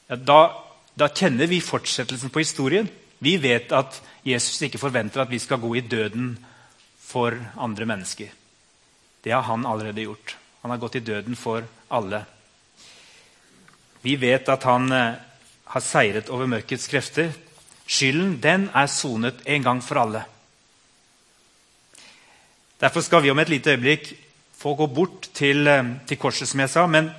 ja, 0.08 0.16
da, 0.16 0.38
da, 0.94 1.08
kjenner 1.10 1.50
vi 1.50 1.60
fortsettelsen 1.60 2.32
på 2.32 2.42
historien. 2.42 2.88
Vi 3.18 3.34
vet 3.42 3.74
at 3.76 3.98
Jesus 4.24 4.60
ikke 4.62 4.80
forventer 4.80 5.24
at 5.24 5.30
vi 5.30 5.40
skal 5.42 5.60
gå 5.60 5.74
i 5.76 5.84
døden 5.84 6.36
for 7.02 7.34
andre 7.58 7.88
mennesker. 7.88 8.30
Det 9.24 9.34
har 9.34 9.44
han 9.50 9.66
allerede 9.66 10.06
gjort. 10.06 10.36
Han 10.62 10.70
har 10.70 10.80
gått 10.80 10.96
i 10.96 11.04
døden 11.04 11.36
for 11.36 11.66
alle. 11.92 12.22
Vi 14.02 14.14
vet 14.16 14.48
at 14.48 14.64
han 14.64 14.92
eh, 14.92 15.18
har 15.74 15.84
seiret 15.84 16.30
over 16.32 16.48
mørkets 16.48 16.86
krefter. 16.88 17.34
Skylden 17.88 18.36
den 18.44 18.68
er 18.76 18.90
sonet 18.92 19.40
en 19.48 19.64
gang 19.64 19.80
for 19.84 20.02
alle. 20.02 20.24
Derfor 22.78 23.00
skal 23.02 23.24
vi 23.24 23.30
om 23.32 23.38
et 23.40 23.48
lite 23.48 23.72
øyeblikk 23.74 24.12
få 24.58 24.74
gå 24.74 24.86
bort 24.86 25.30
til, 25.34 25.66
eh, 25.66 25.84
til, 26.06 26.18
korset, 26.18 26.48
som 26.48 26.60
jeg 26.60 26.70
sa. 26.70 26.86
Men 26.86 27.10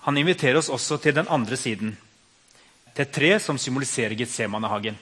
han 0.00 0.16
inviterer 0.16 0.56
oss 0.56 0.68
også 0.68 0.96
til 1.02 1.14
den 1.14 1.26
andre 1.28 1.56
siden. 1.56 1.96
Til 2.94 3.02
et 3.02 3.12
tre 3.12 3.40
som 3.40 3.58
symboliserer 3.58 4.14
Getsemanehagen. 4.14 4.98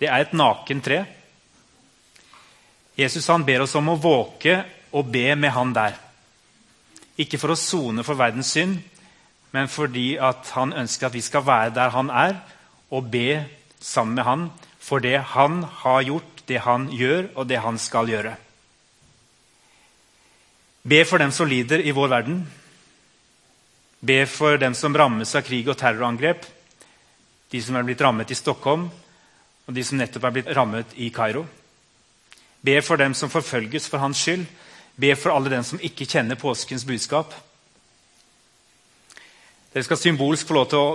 Det 0.00 0.08
er 0.08 0.20
et 0.20 0.32
naken 0.32 0.80
tre. 0.80 1.04
Jesus 2.96 3.26
han 3.26 3.44
ber 3.44 3.60
oss 3.60 3.74
om 3.74 3.88
å 3.88 4.00
våke 4.00 4.64
og 4.92 5.12
be 5.12 5.34
med 5.36 5.50
han 5.50 5.72
der. 5.72 5.96
Ikke 7.18 7.38
for 7.38 7.52
å 7.52 7.60
sone 7.60 8.04
for 8.04 8.14
verdens 8.14 8.50
synd, 8.56 8.80
men 9.52 9.68
fordi 9.68 10.18
han 10.18 10.72
ønsker 10.72 11.06
at 11.06 11.14
vi 11.14 11.24
skal 11.24 11.46
være 11.46 11.74
der 11.74 11.94
han 11.94 12.10
er, 12.10 12.40
og 12.90 13.10
be 13.10 13.44
sammen 13.80 14.14
med 14.14 14.24
han 14.24 14.50
for 14.86 15.02
det 15.02 15.18
han 15.34 15.64
har 15.82 16.02
gjort, 16.06 16.42
det 16.46 16.60
han 16.62 16.86
gjør, 16.94 17.32
og 17.34 17.48
det 17.50 17.58
han 17.58 17.78
skal 17.78 18.06
gjøre. 18.10 18.36
Be 20.86 21.00
for 21.04 21.18
dem 21.18 21.32
som 21.34 21.48
lider 21.50 21.82
i 21.82 21.94
vår 21.94 22.12
verden. 22.12 22.44
Be 23.98 24.20
for 24.30 24.58
dem 24.62 24.74
som 24.78 24.94
rammes 24.94 25.34
av 25.34 25.42
krig 25.42 25.66
og 25.66 25.78
terrorangrep. 25.80 26.46
De 27.50 27.62
som 27.62 27.74
er 27.74 27.86
blitt 27.86 28.02
rammet 28.02 28.30
i 28.30 28.38
Stockholm, 28.38 28.86
og 29.66 29.74
de 29.74 29.82
som 29.82 29.98
nettopp 29.98 30.28
er 30.28 30.36
blitt 30.36 30.52
rammet 30.54 30.94
i 31.02 31.10
Kairo. 31.10 31.42
Be 32.62 32.78
for 32.82 33.02
dem 33.02 33.14
som 33.14 33.30
forfølges 33.30 33.88
for 33.90 33.98
hans 34.02 34.22
skyld. 34.22 34.46
Be 34.94 35.16
for 35.18 35.34
alle 35.34 35.50
dem 35.50 35.66
som 35.66 35.82
ikke 35.82 36.06
kjenner 36.06 36.38
påskens 36.38 36.86
budskap. 36.86 37.34
Dere 39.76 39.84
skal 39.84 40.00
symbolsk 40.00 40.48
få 40.48 40.56
lov 40.56 40.70
til 40.72 40.80
å 40.80 40.92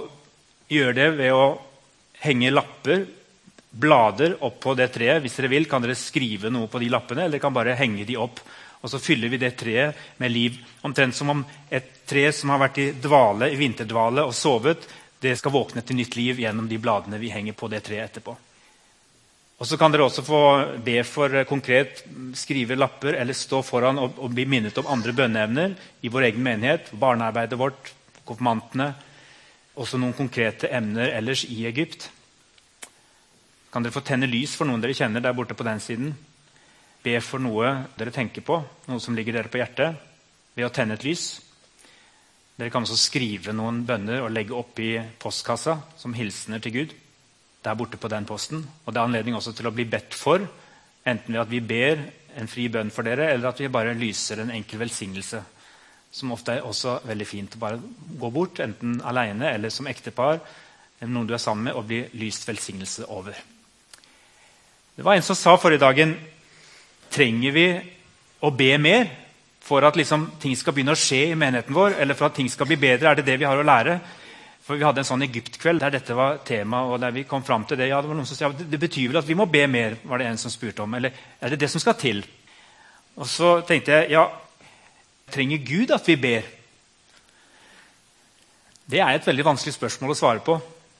gjøre 0.73 0.97
det 0.97 1.09
ved 1.19 1.35
å 1.37 1.43
henge 2.23 2.49
lapper, 2.49 3.03
blader, 3.69 4.39
opp 4.41 4.57
på 4.63 4.73
det 4.73 4.87
treet. 4.95 5.21
Hvis 5.21 5.37
dere 5.37 5.51
vil, 5.53 5.67
kan 5.69 5.85
dere 5.85 5.93
skrive 5.93 6.49
noe 6.49 6.65
på 6.65 6.81
de 6.81 6.89
lappene, 6.89 7.27
eller 7.27 7.37
dere 7.37 7.45
kan 7.45 7.53
bare 7.53 7.77
henge 7.77 8.07
de 8.09 8.17
opp 8.17 8.41
og 8.81 8.89
så 8.89 8.99
fyller 8.99 9.29
vi 9.29 9.39
det 9.41 9.53
treet 9.59 9.97
med 10.17 10.33
liv. 10.33 10.57
Omtrent 10.81 11.15
som 11.15 11.29
om 11.29 11.43
et 11.69 12.01
tre 12.09 12.25
som 12.33 12.49
har 12.49 12.61
vært 12.63 12.79
i 12.81 12.87
dvale, 12.97 13.51
i 13.53 13.59
vinterdvale 13.59 14.25
og 14.25 14.33
sovet, 14.35 14.87
det 15.21 15.35
skal 15.37 15.53
våkne 15.53 15.83
til 15.85 15.99
nytt 15.99 16.17
liv 16.17 16.41
gjennom 16.41 16.69
de 16.69 16.79
bladene 16.81 17.21
vi 17.21 17.29
henger 17.29 17.53
på 17.57 17.69
det 17.69 17.83
treet 17.85 18.09
etterpå. 18.09 18.33
Og 19.61 19.69
så 19.69 19.77
kan 19.77 19.93
dere 19.93 20.07
også 20.07 20.23
få 20.25 20.41
be 20.81 20.97
for 21.05 21.43
konkret, 21.45 22.01
skrive 22.33 22.73
lapper 22.73 23.13
eller 23.21 23.37
stå 23.37 23.61
foran 23.61 24.01
og, 24.01 24.17
og 24.17 24.33
bli 24.33 24.47
minnet 24.49 24.79
om 24.81 24.89
andre 24.89 25.13
bønneevner 25.13 25.75
i 26.01 26.09
vår 26.09 26.31
egen 26.31 26.41
menighet, 26.41 26.89
barnearbeidet 26.97 27.59
vårt, 27.61 27.93
konfirmantene, 28.31 28.93
også 29.79 29.99
noen 29.99 30.15
konkrete 30.17 30.69
emner 30.71 31.13
ellers 31.15 31.45
i 31.47 31.63
Egypt. 31.69 32.09
Kan 33.71 33.83
dere 33.83 33.95
få 33.95 34.03
tenne 34.03 34.27
lys 34.27 34.57
for 34.57 34.67
noen 34.67 34.81
dere 34.83 34.95
kjenner 34.97 35.23
der 35.23 35.35
borte 35.35 35.55
på 35.55 35.67
den 35.67 35.79
siden? 35.79 36.11
Be 37.03 37.15
for 37.23 37.41
noe 37.41 37.71
dere 37.97 38.13
tenker 38.13 38.43
på, 38.45 38.59
noe 38.87 38.99
som 39.01 39.15
ligger 39.15 39.39
dere 39.39 39.51
på 39.51 39.61
hjertet, 39.61 39.95
ved 40.57 40.67
å 40.67 40.73
tenne 40.75 40.97
et 40.99 41.05
lys. 41.07 41.29
Dere 42.59 42.69
kan 42.69 42.83
også 42.85 42.99
skrive 42.99 43.55
noen 43.55 43.79
bønner 43.87 44.25
og 44.25 44.33
legge 44.35 44.57
oppi 44.57 44.93
postkassa 45.21 45.79
som 45.97 46.13
hilsener 46.13 46.61
til 46.61 46.75
Gud. 46.75 46.97
der 47.63 47.75
borte 47.77 47.97
på 47.97 48.07
den 48.07 48.25
posten. 48.25 48.67
Og 48.85 48.93
Det 48.93 48.99
er 48.99 49.05
anledning 49.05 49.35
også 49.35 49.53
til 49.53 49.67
å 49.67 49.71
bli 49.71 49.85
bedt 49.85 50.15
for, 50.17 50.41
enten 51.05 51.33
ved 51.33 51.41
at 51.41 51.49
vi 51.49 51.59
ber 51.59 51.99
en 52.35 52.47
fri 52.47 52.67
bønn 52.69 52.89
for 52.89 53.03
dere, 53.03 53.33
eller 53.33 53.49
at 53.49 53.59
vi 53.59 53.67
bare 53.67 53.93
lyser 53.93 54.41
en 54.41 54.49
enkel 54.49 54.79
velsignelse. 54.79 55.43
Som 56.11 56.33
ofte 56.35 56.57
er 56.57 56.67
også 56.67 56.99
veldig 57.07 57.27
fint 57.27 57.55
å 57.55 57.61
bare 57.61 57.79
gå 58.19 58.29
bort, 58.33 58.59
enten 58.59 58.99
alene 59.07 59.53
eller 59.53 59.71
som 59.71 59.87
ektepar, 59.87 60.41
eller 60.99 61.13
noen 61.13 61.29
du 61.29 61.33
er 61.33 61.41
sammen 61.41 61.69
med, 61.69 61.77
og 61.77 61.87
bli 61.87 62.03
lyst 62.19 62.47
velsignelse 62.47 63.07
over. 63.09 63.37
Det 64.95 65.05
var 65.07 65.15
en 65.15 65.25
som 65.25 65.37
sa 65.39 65.55
forrige 65.57 65.81
dagen 65.81 66.17
Trenger 67.11 67.51
vi 67.51 67.65
å 68.39 68.49
be 68.55 68.69
mer 68.79 69.09
for 69.59 69.83
at 69.83 69.97
liksom, 69.99 70.29
ting 70.39 70.55
skal 70.55 70.71
begynne 70.71 70.93
å 70.95 70.99
skje 70.99 71.33
i 71.33 71.35
menigheten 71.35 71.75
vår? 71.75 71.97
Eller 71.99 72.15
for 72.15 72.29
at 72.29 72.37
ting 72.37 72.47
skal 72.47 72.69
bli 72.69 72.77
bedre? 72.79 73.09
Er 73.11 73.19
det 73.19 73.25
det 73.27 73.35
vi 73.41 73.47
har 73.49 73.59
å 73.59 73.65
lære? 73.67 73.97
For 74.63 74.79
Vi 74.79 74.85
hadde 74.85 75.01
en 75.03 75.09
sånn 75.09 75.25
Egypt-kveld 75.25 75.83
der 75.83 75.97
dette 75.97 76.15
var 76.15 76.39
tema. 76.47 76.83
og 76.87 76.99
der 77.01 77.11
vi 77.11 77.25
kom 77.27 77.43
frem 77.43 77.65
til 77.65 77.77
Det 77.77 77.89
ja, 77.89 78.01
det 78.01 78.07
var 78.07 78.15
noen 78.15 78.29
som 78.29 78.37
sa 78.37 78.49
det, 78.49 78.69
det 78.71 78.79
betyr 78.79 79.09
vel 79.09 79.19
at 79.19 79.27
vi 79.27 79.35
må 79.35 79.45
be 79.45 79.65
mer. 79.67 79.97
var 80.03 80.17
det 80.17 80.27
en 80.27 80.37
som 80.37 80.51
spurte 80.51 80.83
om, 80.83 80.93
Eller 80.93 81.11
er 81.41 81.49
det 81.49 81.59
det 81.59 81.69
som 81.69 81.81
skal 81.81 81.95
til? 81.95 82.23
Og 83.17 83.27
så 83.27 83.61
tenkte 83.67 83.91
jeg 83.91 84.11
ja, 84.11 84.29
trenger 85.31 85.63
Gud 85.65 85.93
at 85.95 86.07
vi 86.07 86.17
ber? 86.19 86.47
Det 88.91 88.99
er 88.99 89.15
et 89.15 89.27
veldig 89.27 89.45
vanskelig 89.47 89.73
spørsmål 89.77 90.13
å 90.13 90.19
svare 90.19 90.43
på. 90.43 90.57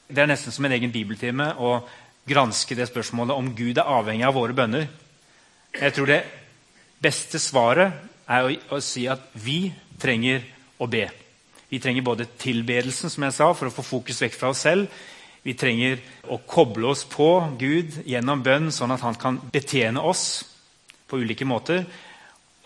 Det 0.07 0.23
er 0.23 0.29
nesten 0.31 0.53
som 0.55 0.65
en 0.67 0.75
egen 0.75 0.93
bibeltime 0.93 1.51
å 1.59 1.81
granske 2.27 2.75
det 2.77 2.87
spørsmålet 2.89 3.35
om 3.35 3.49
Gud 3.55 3.79
er 3.79 3.89
avhengig 3.89 4.27
av 4.27 4.37
våre 4.37 4.55
bønner. 4.55 4.87
Jeg 5.75 5.95
tror 5.95 6.11
det 6.11 6.21
beste 7.01 7.39
svaret 7.41 7.95
er 8.27 8.47
å, 8.47 8.53
å 8.77 8.79
si 8.83 9.07
at 9.11 9.31
vi 9.33 9.71
trenger 9.99 10.43
å 10.81 10.87
be. 10.91 11.07
Vi 11.71 11.79
trenger 11.79 12.03
både 12.05 12.27
tilbedelsen 12.39 13.11
som 13.11 13.23
jeg 13.23 13.35
sa, 13.35 13.51
for 13.55 13.69
å 13.69 13.73
få 13.73 13.85
fokus 13.85 14.19
vekk 14.23 14.37
fra 14.37 14.51
oss 14.51 14.63
selv. 14.67 14.91
Vi 15.41 15.55
trenger 15.57 16.01
å 16.29 16.37
koble 16.45 16.91
oss 16.91 17.05
på 17.09 17.29
Gud 17.59 18.01
gjennom 18.05 18.43
bønn, 18.45 18.69
sånn 18.75 18.93
at 18.93 19.03
han 19.05 19.17
kan 19.17 19.39
betjene 19.53 20.03
oss 20.03 20.43
på 21.09 21.21
ulike 21.23 21.47
måter. 21.47 21.85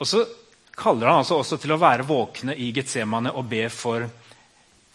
Og 0.02 0.10
så 0.10 0.26
kaller 0.76 1.10
han 1.10 1.24
altså 1.24 1.40
også 1.40 1.60
til 1.62 1.76
å 1.76 1.80
være 1.82 2.08
våkne 2.08 2.56
i 2.56 2.72
Getsemane 2.76 3.32
og 3.34 3.48
be 3.52 3.66
for, 3.74 4.08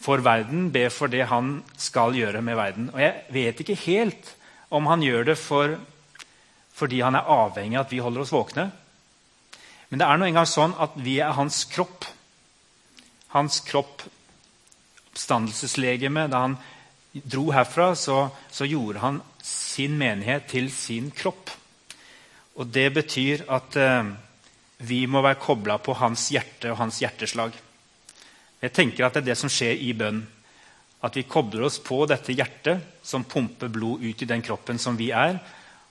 for 0.01 0.23
verden. 0.25 0.69
Be 0.75 0.89
for 0.93 1.13
det 1.13 1.27
han 1.31 1.59
skal 1.81 2.17
gjøre 2.19 2.43
med 2.45 2.59
verden. 2.59 2.91
Og 2.95 3.01
jeg 3.01 3.25
vet 3.35 3.65
ikke 3.65 3.79
helt 3.87 4.35
om 4.71 4.87
han 4.91 5.03
gjør 5.03 5.33
det 5.33 5.39
for, 5.41 5.79
fordi 6.77 7.03
han 7.03 7.19
er 7.19 7.29
avhengig 7.33 7.81
av 7.81 7.89
at 7.89 7.93
vi 7.93 8.05
holder 8.05 8.25
oss 8.25 8.33
våkne. 8.35 8.71
Men 9.91 10.01
det 10.01 10.07
er 10.07 10.21
nå 10.21 10.29
engang 10.29 10.47
sånn 10.47 10.77
at 10.79 10.95
vi 11.03 11.19
er 11.19 11.35
hans 11.35 11.65
kropp 11.73 12.07
hans 13.31 13.61
kropp, 13.61 14.03
oppstandelseslegeme. 15.11 16.27
Da 16.31 16.45
han 16.47 16.57
dro 17.13 17.51
herfra, 17.55 17.95
så, 17.95 18.29
så, 18.51 18.67
gjorde 18.67 19.03
han 19.03 19.21
sin 19.43 19.99
menighet 19.99 20.49
til 20.51 20.71
sin 20.75 21.11
kropp. 21.15 21.51
Og 22.59 22.67
Det 22.67 22.89
betyr 22.95 23.47
at 23.49 23.77
eh, 23.79 24.11
vi 24.81 25.05
må 25.07 25.21
være 25.25 25.41
kobla 25.41 25.77
på 25.83 25.95
hans 26.01 26.31
hjerte 26.33 26.73
og 26.73 26.79
hans 26.81 27.01
hjerteslag. 27.03 27.57
Jeg 28.61 28.73
tenker 28.77 29.07
at 29.07 29.17
det 29.17 29.23
er 29.23 29.31
det 29.33 29.39
som 29.41 29.53
skjer 29.53 29.77
i 29.77 29.93
bønn. 29.97 30.21
At 31.05 31.17
vi 31.17 31.25
kobler 31.29 31.65
oss 31.69 31.79
på 31.85 32.03
dette 32.09 32.35
hjertet 32.37 33.01
som 33.05 33.25
pumper 33.25 33.71
blod 33.73 34.05
ut 34.05 34.23
i 34.23 34.29
den 34.29 34.45
kroppen 34.45 34.81
som 34.81 34.99
vi 34.99 35.11
er. 35.17 35.39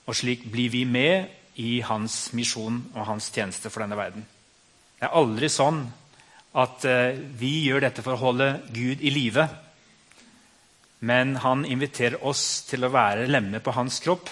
Og 0.05 0.17
slik 0.17 0.45
blir 0.49 0.69
vi 0.73 0.83
med 0.85 1.59
i 1.61 1.79
hans 1.85 2.29
misjon 2.37 2.83
og 2.93 3.07
hans 3.07 3.29
tjeneste 3.33 3.71
for 3.73 3.83
denne 3.83 3.97
verden. 3.97 4.25
Det 4.99 5.07
er 5.07 5.17
aldri 5.17 5.49
sånn 5.51 5.81
at 6.59 6.85
eh, 6.89 7.17
vi 7.39 7.65
gjør 7.67 7.85
dette 7.85 8.05
for 8.05 8.15
å 8.15 8.23
holde 8.29 8.51
Gud 8.73 9.01
i 9.01 9.13
live. 9.13 9.45
Men 11.05 11.37
han 11.43 11.65
inviterer 11.65 12.21
oss 12.25 12.65
til 12.67 12.85
å 12.85 12.93
være 12.93 13.29
lemmer 13.29 13.63
på 13.63 13.73
hans 13.77 13.99
kropp. 14.03 14.29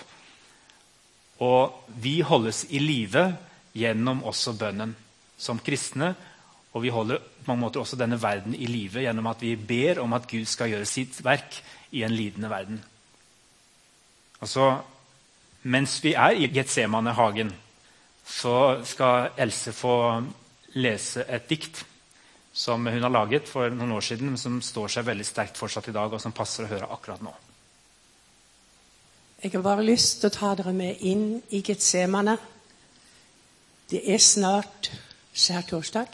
Og 1.45 1.93
vi 2.01 2.19
holdes 2.25 2.65
i 2.73 2.81
live 2.81 3.29
gjennom 3.77 4.23
også 4.27 4.55
bønnen 4.57 4.95
som 5.37 5.61
kristne. 5.63 6.13
Og 6.73 6.83
vi 6.83 6.93
holder 6.93 7.21
på 7.21 7.49
mange 7.51 7.63
måter 7.63 7.81
også 7.81 7.97
denne 7.99 8.19
verden 8.21 8.55
i 8.57 8.67
live 8.69 9.05
gjennom 9.05 9.29
at 9.31 9.41
vi 9.41 9.55
ber 9.55 10.01
om 10.03 10.13
at 10.17 10.27
Gud 10.29 10.45
skal 10.49 10.73
gjøre 10.73 10.89
sitt 10.89 11.21
verk 11.25 11.61
i 11.95 12.03
en 12.05 12.13
lidende 12.13 12.49
verden. 12.51 12.81
Altså, 14.41 14.75
mens 15.63 15.97
vi 16.03 16.13
er 16.13 16.37
i 16.37 16.49
Getsemane-hagen, 16.53 17.49
så 18.27 18.83
skal 18.85 19.31
Else 19.39 19.71
få 19.73 19.95
lese 20.75 21.23
et 21.31 21.47
dikt 21.49 21.85
som 22.57 22.85
hun 22.85 23.03
har 23.03 23.13
laget 23.13 23.49
for 23.49 23.69
noen 23.69 23.93
år 23.95 24.01
siden, 24.01 24.33
men 24.33 24.41
som 24.41 24.57
står 24.61 24.89
seg 24.91 25.05
veldig 25.07 25.25
sterkt 25.25 25.59
fortsatt 25.59 25.89
i 25.91 25.93
dag, 25.95 26.13
og 26.13 26.21
som 26.21 26.33
passer 26.35 26.65
å 26.65 26.71
høre 26.71 26.89
akkurat 26.93 27.21
nå. 27.21 27.33
Jeg 29.43 29.53
har 29.53 29.61
bare 29.61 29.85
lyst 29.85 30.21
til 30.21 30.31
å 30.31 30.33
ta 30.33 30.55
dere 30.57 30.73
med 30.73 31.03
inn 31.05 31.27
i 31.53 31.61
Getsemane. 31.61 32.33
Det 33.89 34.01
er 34.13 34.17
snart 34.19 34.89
skjærtorsdag, 35.31 36.07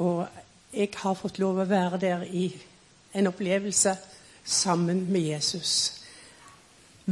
og 0.00 0.28
jeg 0.72 0.88
har 0.96 1.16
fått 1.18 1.36
lov 1.38 1.58
å 1.60 1.66
være 1.68 1.98
der 2.00 2.22
i 2.24 2.46
en 3.16 3.28
opplevelse 3.28 3.92
sammen 4.44 5.02
med 5.12 5.26
Jesus. 5.34 5.72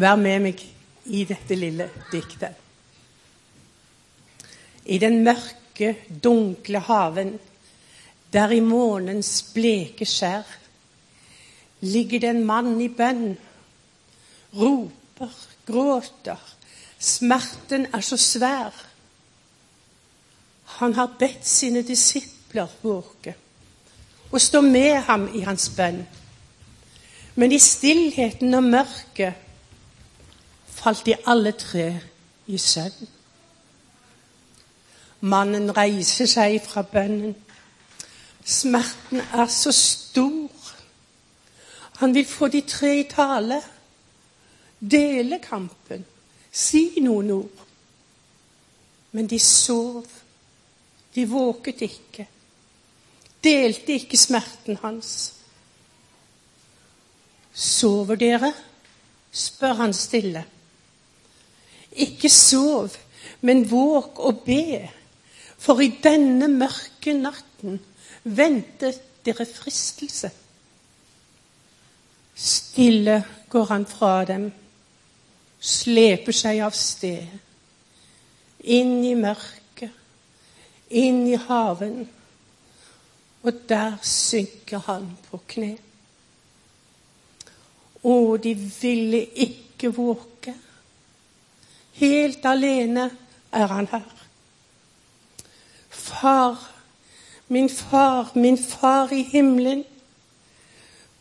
Vær 0.01 0.17
med 0.17 0.47
meg 0.47 0.63
i 1.13 1.27
dette 1.29 1.59
lille 1.59 1.91
diktet. 2.13 2.57
I 4.85 4.97
den 5.01 5.21
mørke, 5.27 5.93
dunkle 6.09 6.81
haven 6.89 7.35
der 8.33 8.53
i 8.57 8.63
månens 8.65 9.43
bleke 9.53 10.09
skjær 10.09 10.49
ligger 11.85 12.25
det 12.25 12.33
en 12.33 12.45
mann 12.49 12.81
i 12.81 12.89
bønn. 12.89 13.37
Roper, 14.57 15.37
gråter. 15.69 16.41
Smerten 16.99 17.91
er 17.93 18.01
så 18.01 18.17
svær. 18.17 18.73
Han 20.81 20.95
har 20.95 21.17
bedt 21.19 21.47
sine 21.47 21.83
disipler 21.83 22.67
våke 22.83 23.35
og 24.33 24.41
stå 24.41 24.61
med 24.61 24.95
ham 25.07 25.29
i 25.35 25.41
hans 25.47 25.69
bønn. 25.77 26.01
Men 27.35 27.53
i 27.53 27.59
stillheten 27.59 28.55
og 28.55 28.65
mørket 28.65 29.35
falt 30.67 31.07
de 31.07 31.15
alle 31.27 31.53
tre 31.53 32.01
i 32.47 32.59
søvn. 32.59 33.09
Mannen 35.21 35.71
reiser 35.77 36.27
seg 36.27 36.59
fra 36.67 36.83
bønnen 36.83 37.35
Smerten 38.45 39.21
er 39.33 39.47
så 39.47 39.73
stor. 39.73 40.51
Han 41.97 42.15
vil 42.15 42.27
få 42.27 42.49
de 42.49 42.61
tre 42.61 43.01
i 43.01 43.09
tale, 43.09 43.63
dele 44.91 45.39
kampen, 45.39 46.05
si 46.53 47.01
noen 47.01 47.31
ord. 47.31 47.65
Men 49.13 49.31
de 49.31 49.39
sov. 49.39 50.05
De 51.15 51.27
våket 51.31 51.85
ikke. 51.87 52.27
Delte 53.45 53.99
ikke 53.99 54.19
smerten 54.19 54.79
hans. 54.83 55.11
Sover 57.55 58.19
dere? 58.19 58.53
spør 59.35 59.75
han 59.83 59.93
stille. 59.95 60.45
Ikke 61.93 62.29
sov, 62.31 62.91
men 63.41 63.65
våk 63.71 64.19
og 64.19 64.43
be, 64.47 64.91
for 65.59 65.83
i 65.83 65.91
denne 66.03 66.49
mørke 66.51 67.15
natten 67.19 67.81
ventet 68.25 69.01
dere 69.27 69.47
fristelse. 69.47 70.31
Stille 72.35 73.25
går 73.51 73.67
han 73.71 73.87
fra 73.87 74.25
dem, 74.29 74.49
sleper 75.61 76.35
seg 76.35 76.63
av 76.67 76.75
sted. 76.79 77.27
Inn 78.65 78.97
i 79.07 79.15
mørket, 79.19 79.64
inn 80.91 81.27
i 81.29 81.37
haven, 81.37 82.09
og 83.43 83.53
der 83.69 83.97
synker 84.03 84.85
han 84.87 85.09
på 85.31 85.41
kne. 85.49 85.73
Å, 88.05 88.15
de 88.37 88.53
ville 88.55 89.23
ikke 89.47 89.93
våke. 89.97 90.55
Helt 92.01 92.45
alene 92.49 93.09
er 93.53 93.67
han 93.73 93.89
her. 93.93 94.13
Far 95.89 96.75
Min 97.47 97.69
far, 97.69 98.31
min 98.35 98.59
far 98.59 99.13
i 99.13 99.23
himmelen, 99.23 99.85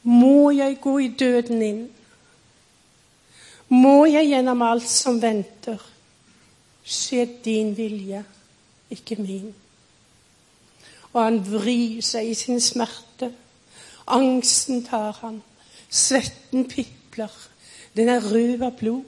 må 0.04 0.52
jeg 0.52 0.78
gå 0.82 0.98
i 1.00 1.08
døden 1.08 1.62
inn? 1.62 1.82
Må 3.68 4.06
jeg 4.06 4.30
gjennom 4.30 4.62
alt 4.64 4.88
som 4.88 5.20
venter, 5.22 5.82
skje 6.84 7.26
din 7.44 7.74
vilje, 7.76 8.24
ikke 8.94 9.18
min? 9.22 9.52
Og 11.14 11.20
han 11.24 11.40
vrir 11.46 12.02
seg 12.06 12.30
i 12.32 12.38
sin 12.38 12.62
smerte, 12.62 13.32
Angsten 14.08 14.84
tar 14.86 15.12
han. 15.22 15.44
Svetten 15.90 16.68
pipler. 16.68 17.32
Den 17.96 18.10
er 18.10 18.32
rød 18.32 18.62
av 18.62 18.72
blod. 18.78 19.04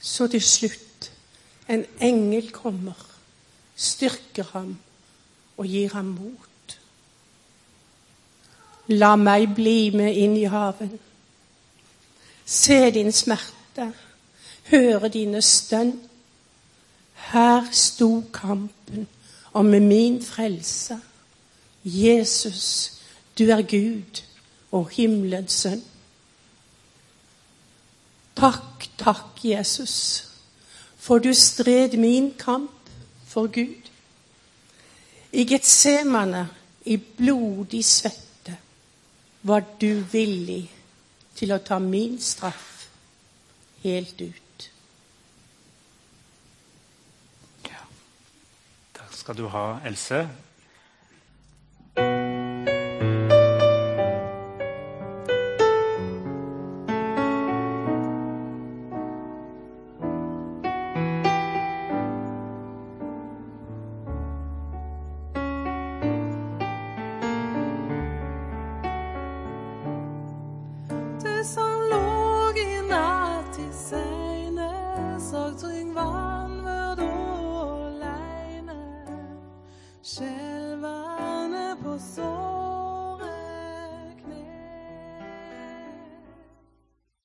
Så 0.00 0.26
til 0.26 0.42
slutt 0.42 1.10
en 1.68 1.84
engel 2.00 2.52
kommer, 2.52 2.96
styrker 3.76 4.46
ham 4.52 4.76
og 5.56 5.66
gir 5.66 5.92
ham 5.92 6.14
mot. 6.14 6.76
La 8.86 9.16
meg 9.16 9.50
bli 9.54 9.90
med 9.90 10.14
inn 10.14 10.36
i 10.36 10.46
haven. 10.46 10.92
Se 12.46 12.90
din 12.94 13.10
smerte, 13.12 13.90
høre 14.70 15.08
dine 15.08 15.42
stønn. 15.42 15.96
Her 17.16 17.66
sto 17.72 18.24
kampen 18.32 19.08
om 19.52 19.66
min 19.66 20.22
frelse. 20.22 21.00
Jesus, 21.84 22.92
du 23.38 23.44
er 23.44 23.62
Gud 23.62 24.22
og 24.72 24.90
himmelens 24.90 25.52
sønn. 25.52 25.82
Takk, 28.36 28.88
takk, 28.98 29.44
Jesus, 29.44 30.28
for 30.96 31.18
du 31.18 31.32
stred 31.34 31.96
min 31.96 32.34
kamp 32.38 32.90
for 33.26 33.46
Gud. 33.46 33.90
I 35.32 35.44
Getsemane, 35.44 36.48
i 36.84 36.96
blodig 36.96 37.84
svette, 37.84 38.58
var 39.42 39.64
du 39.80 40.00
villig 40.12 40.64
til 41.36 41.52
å 41.52 41.60
ta 41.64 41.78
min 41.78 42.18
straff 42.20 42.88
helt 43.82 44.20
ut. 44.20 44.68
Ja. 47.68 47.84
Takk 48.96 49.05
skal 49.16 49.36
du 49.36 49.48
ha, 49.48 49.78
Else. 49.84 50.28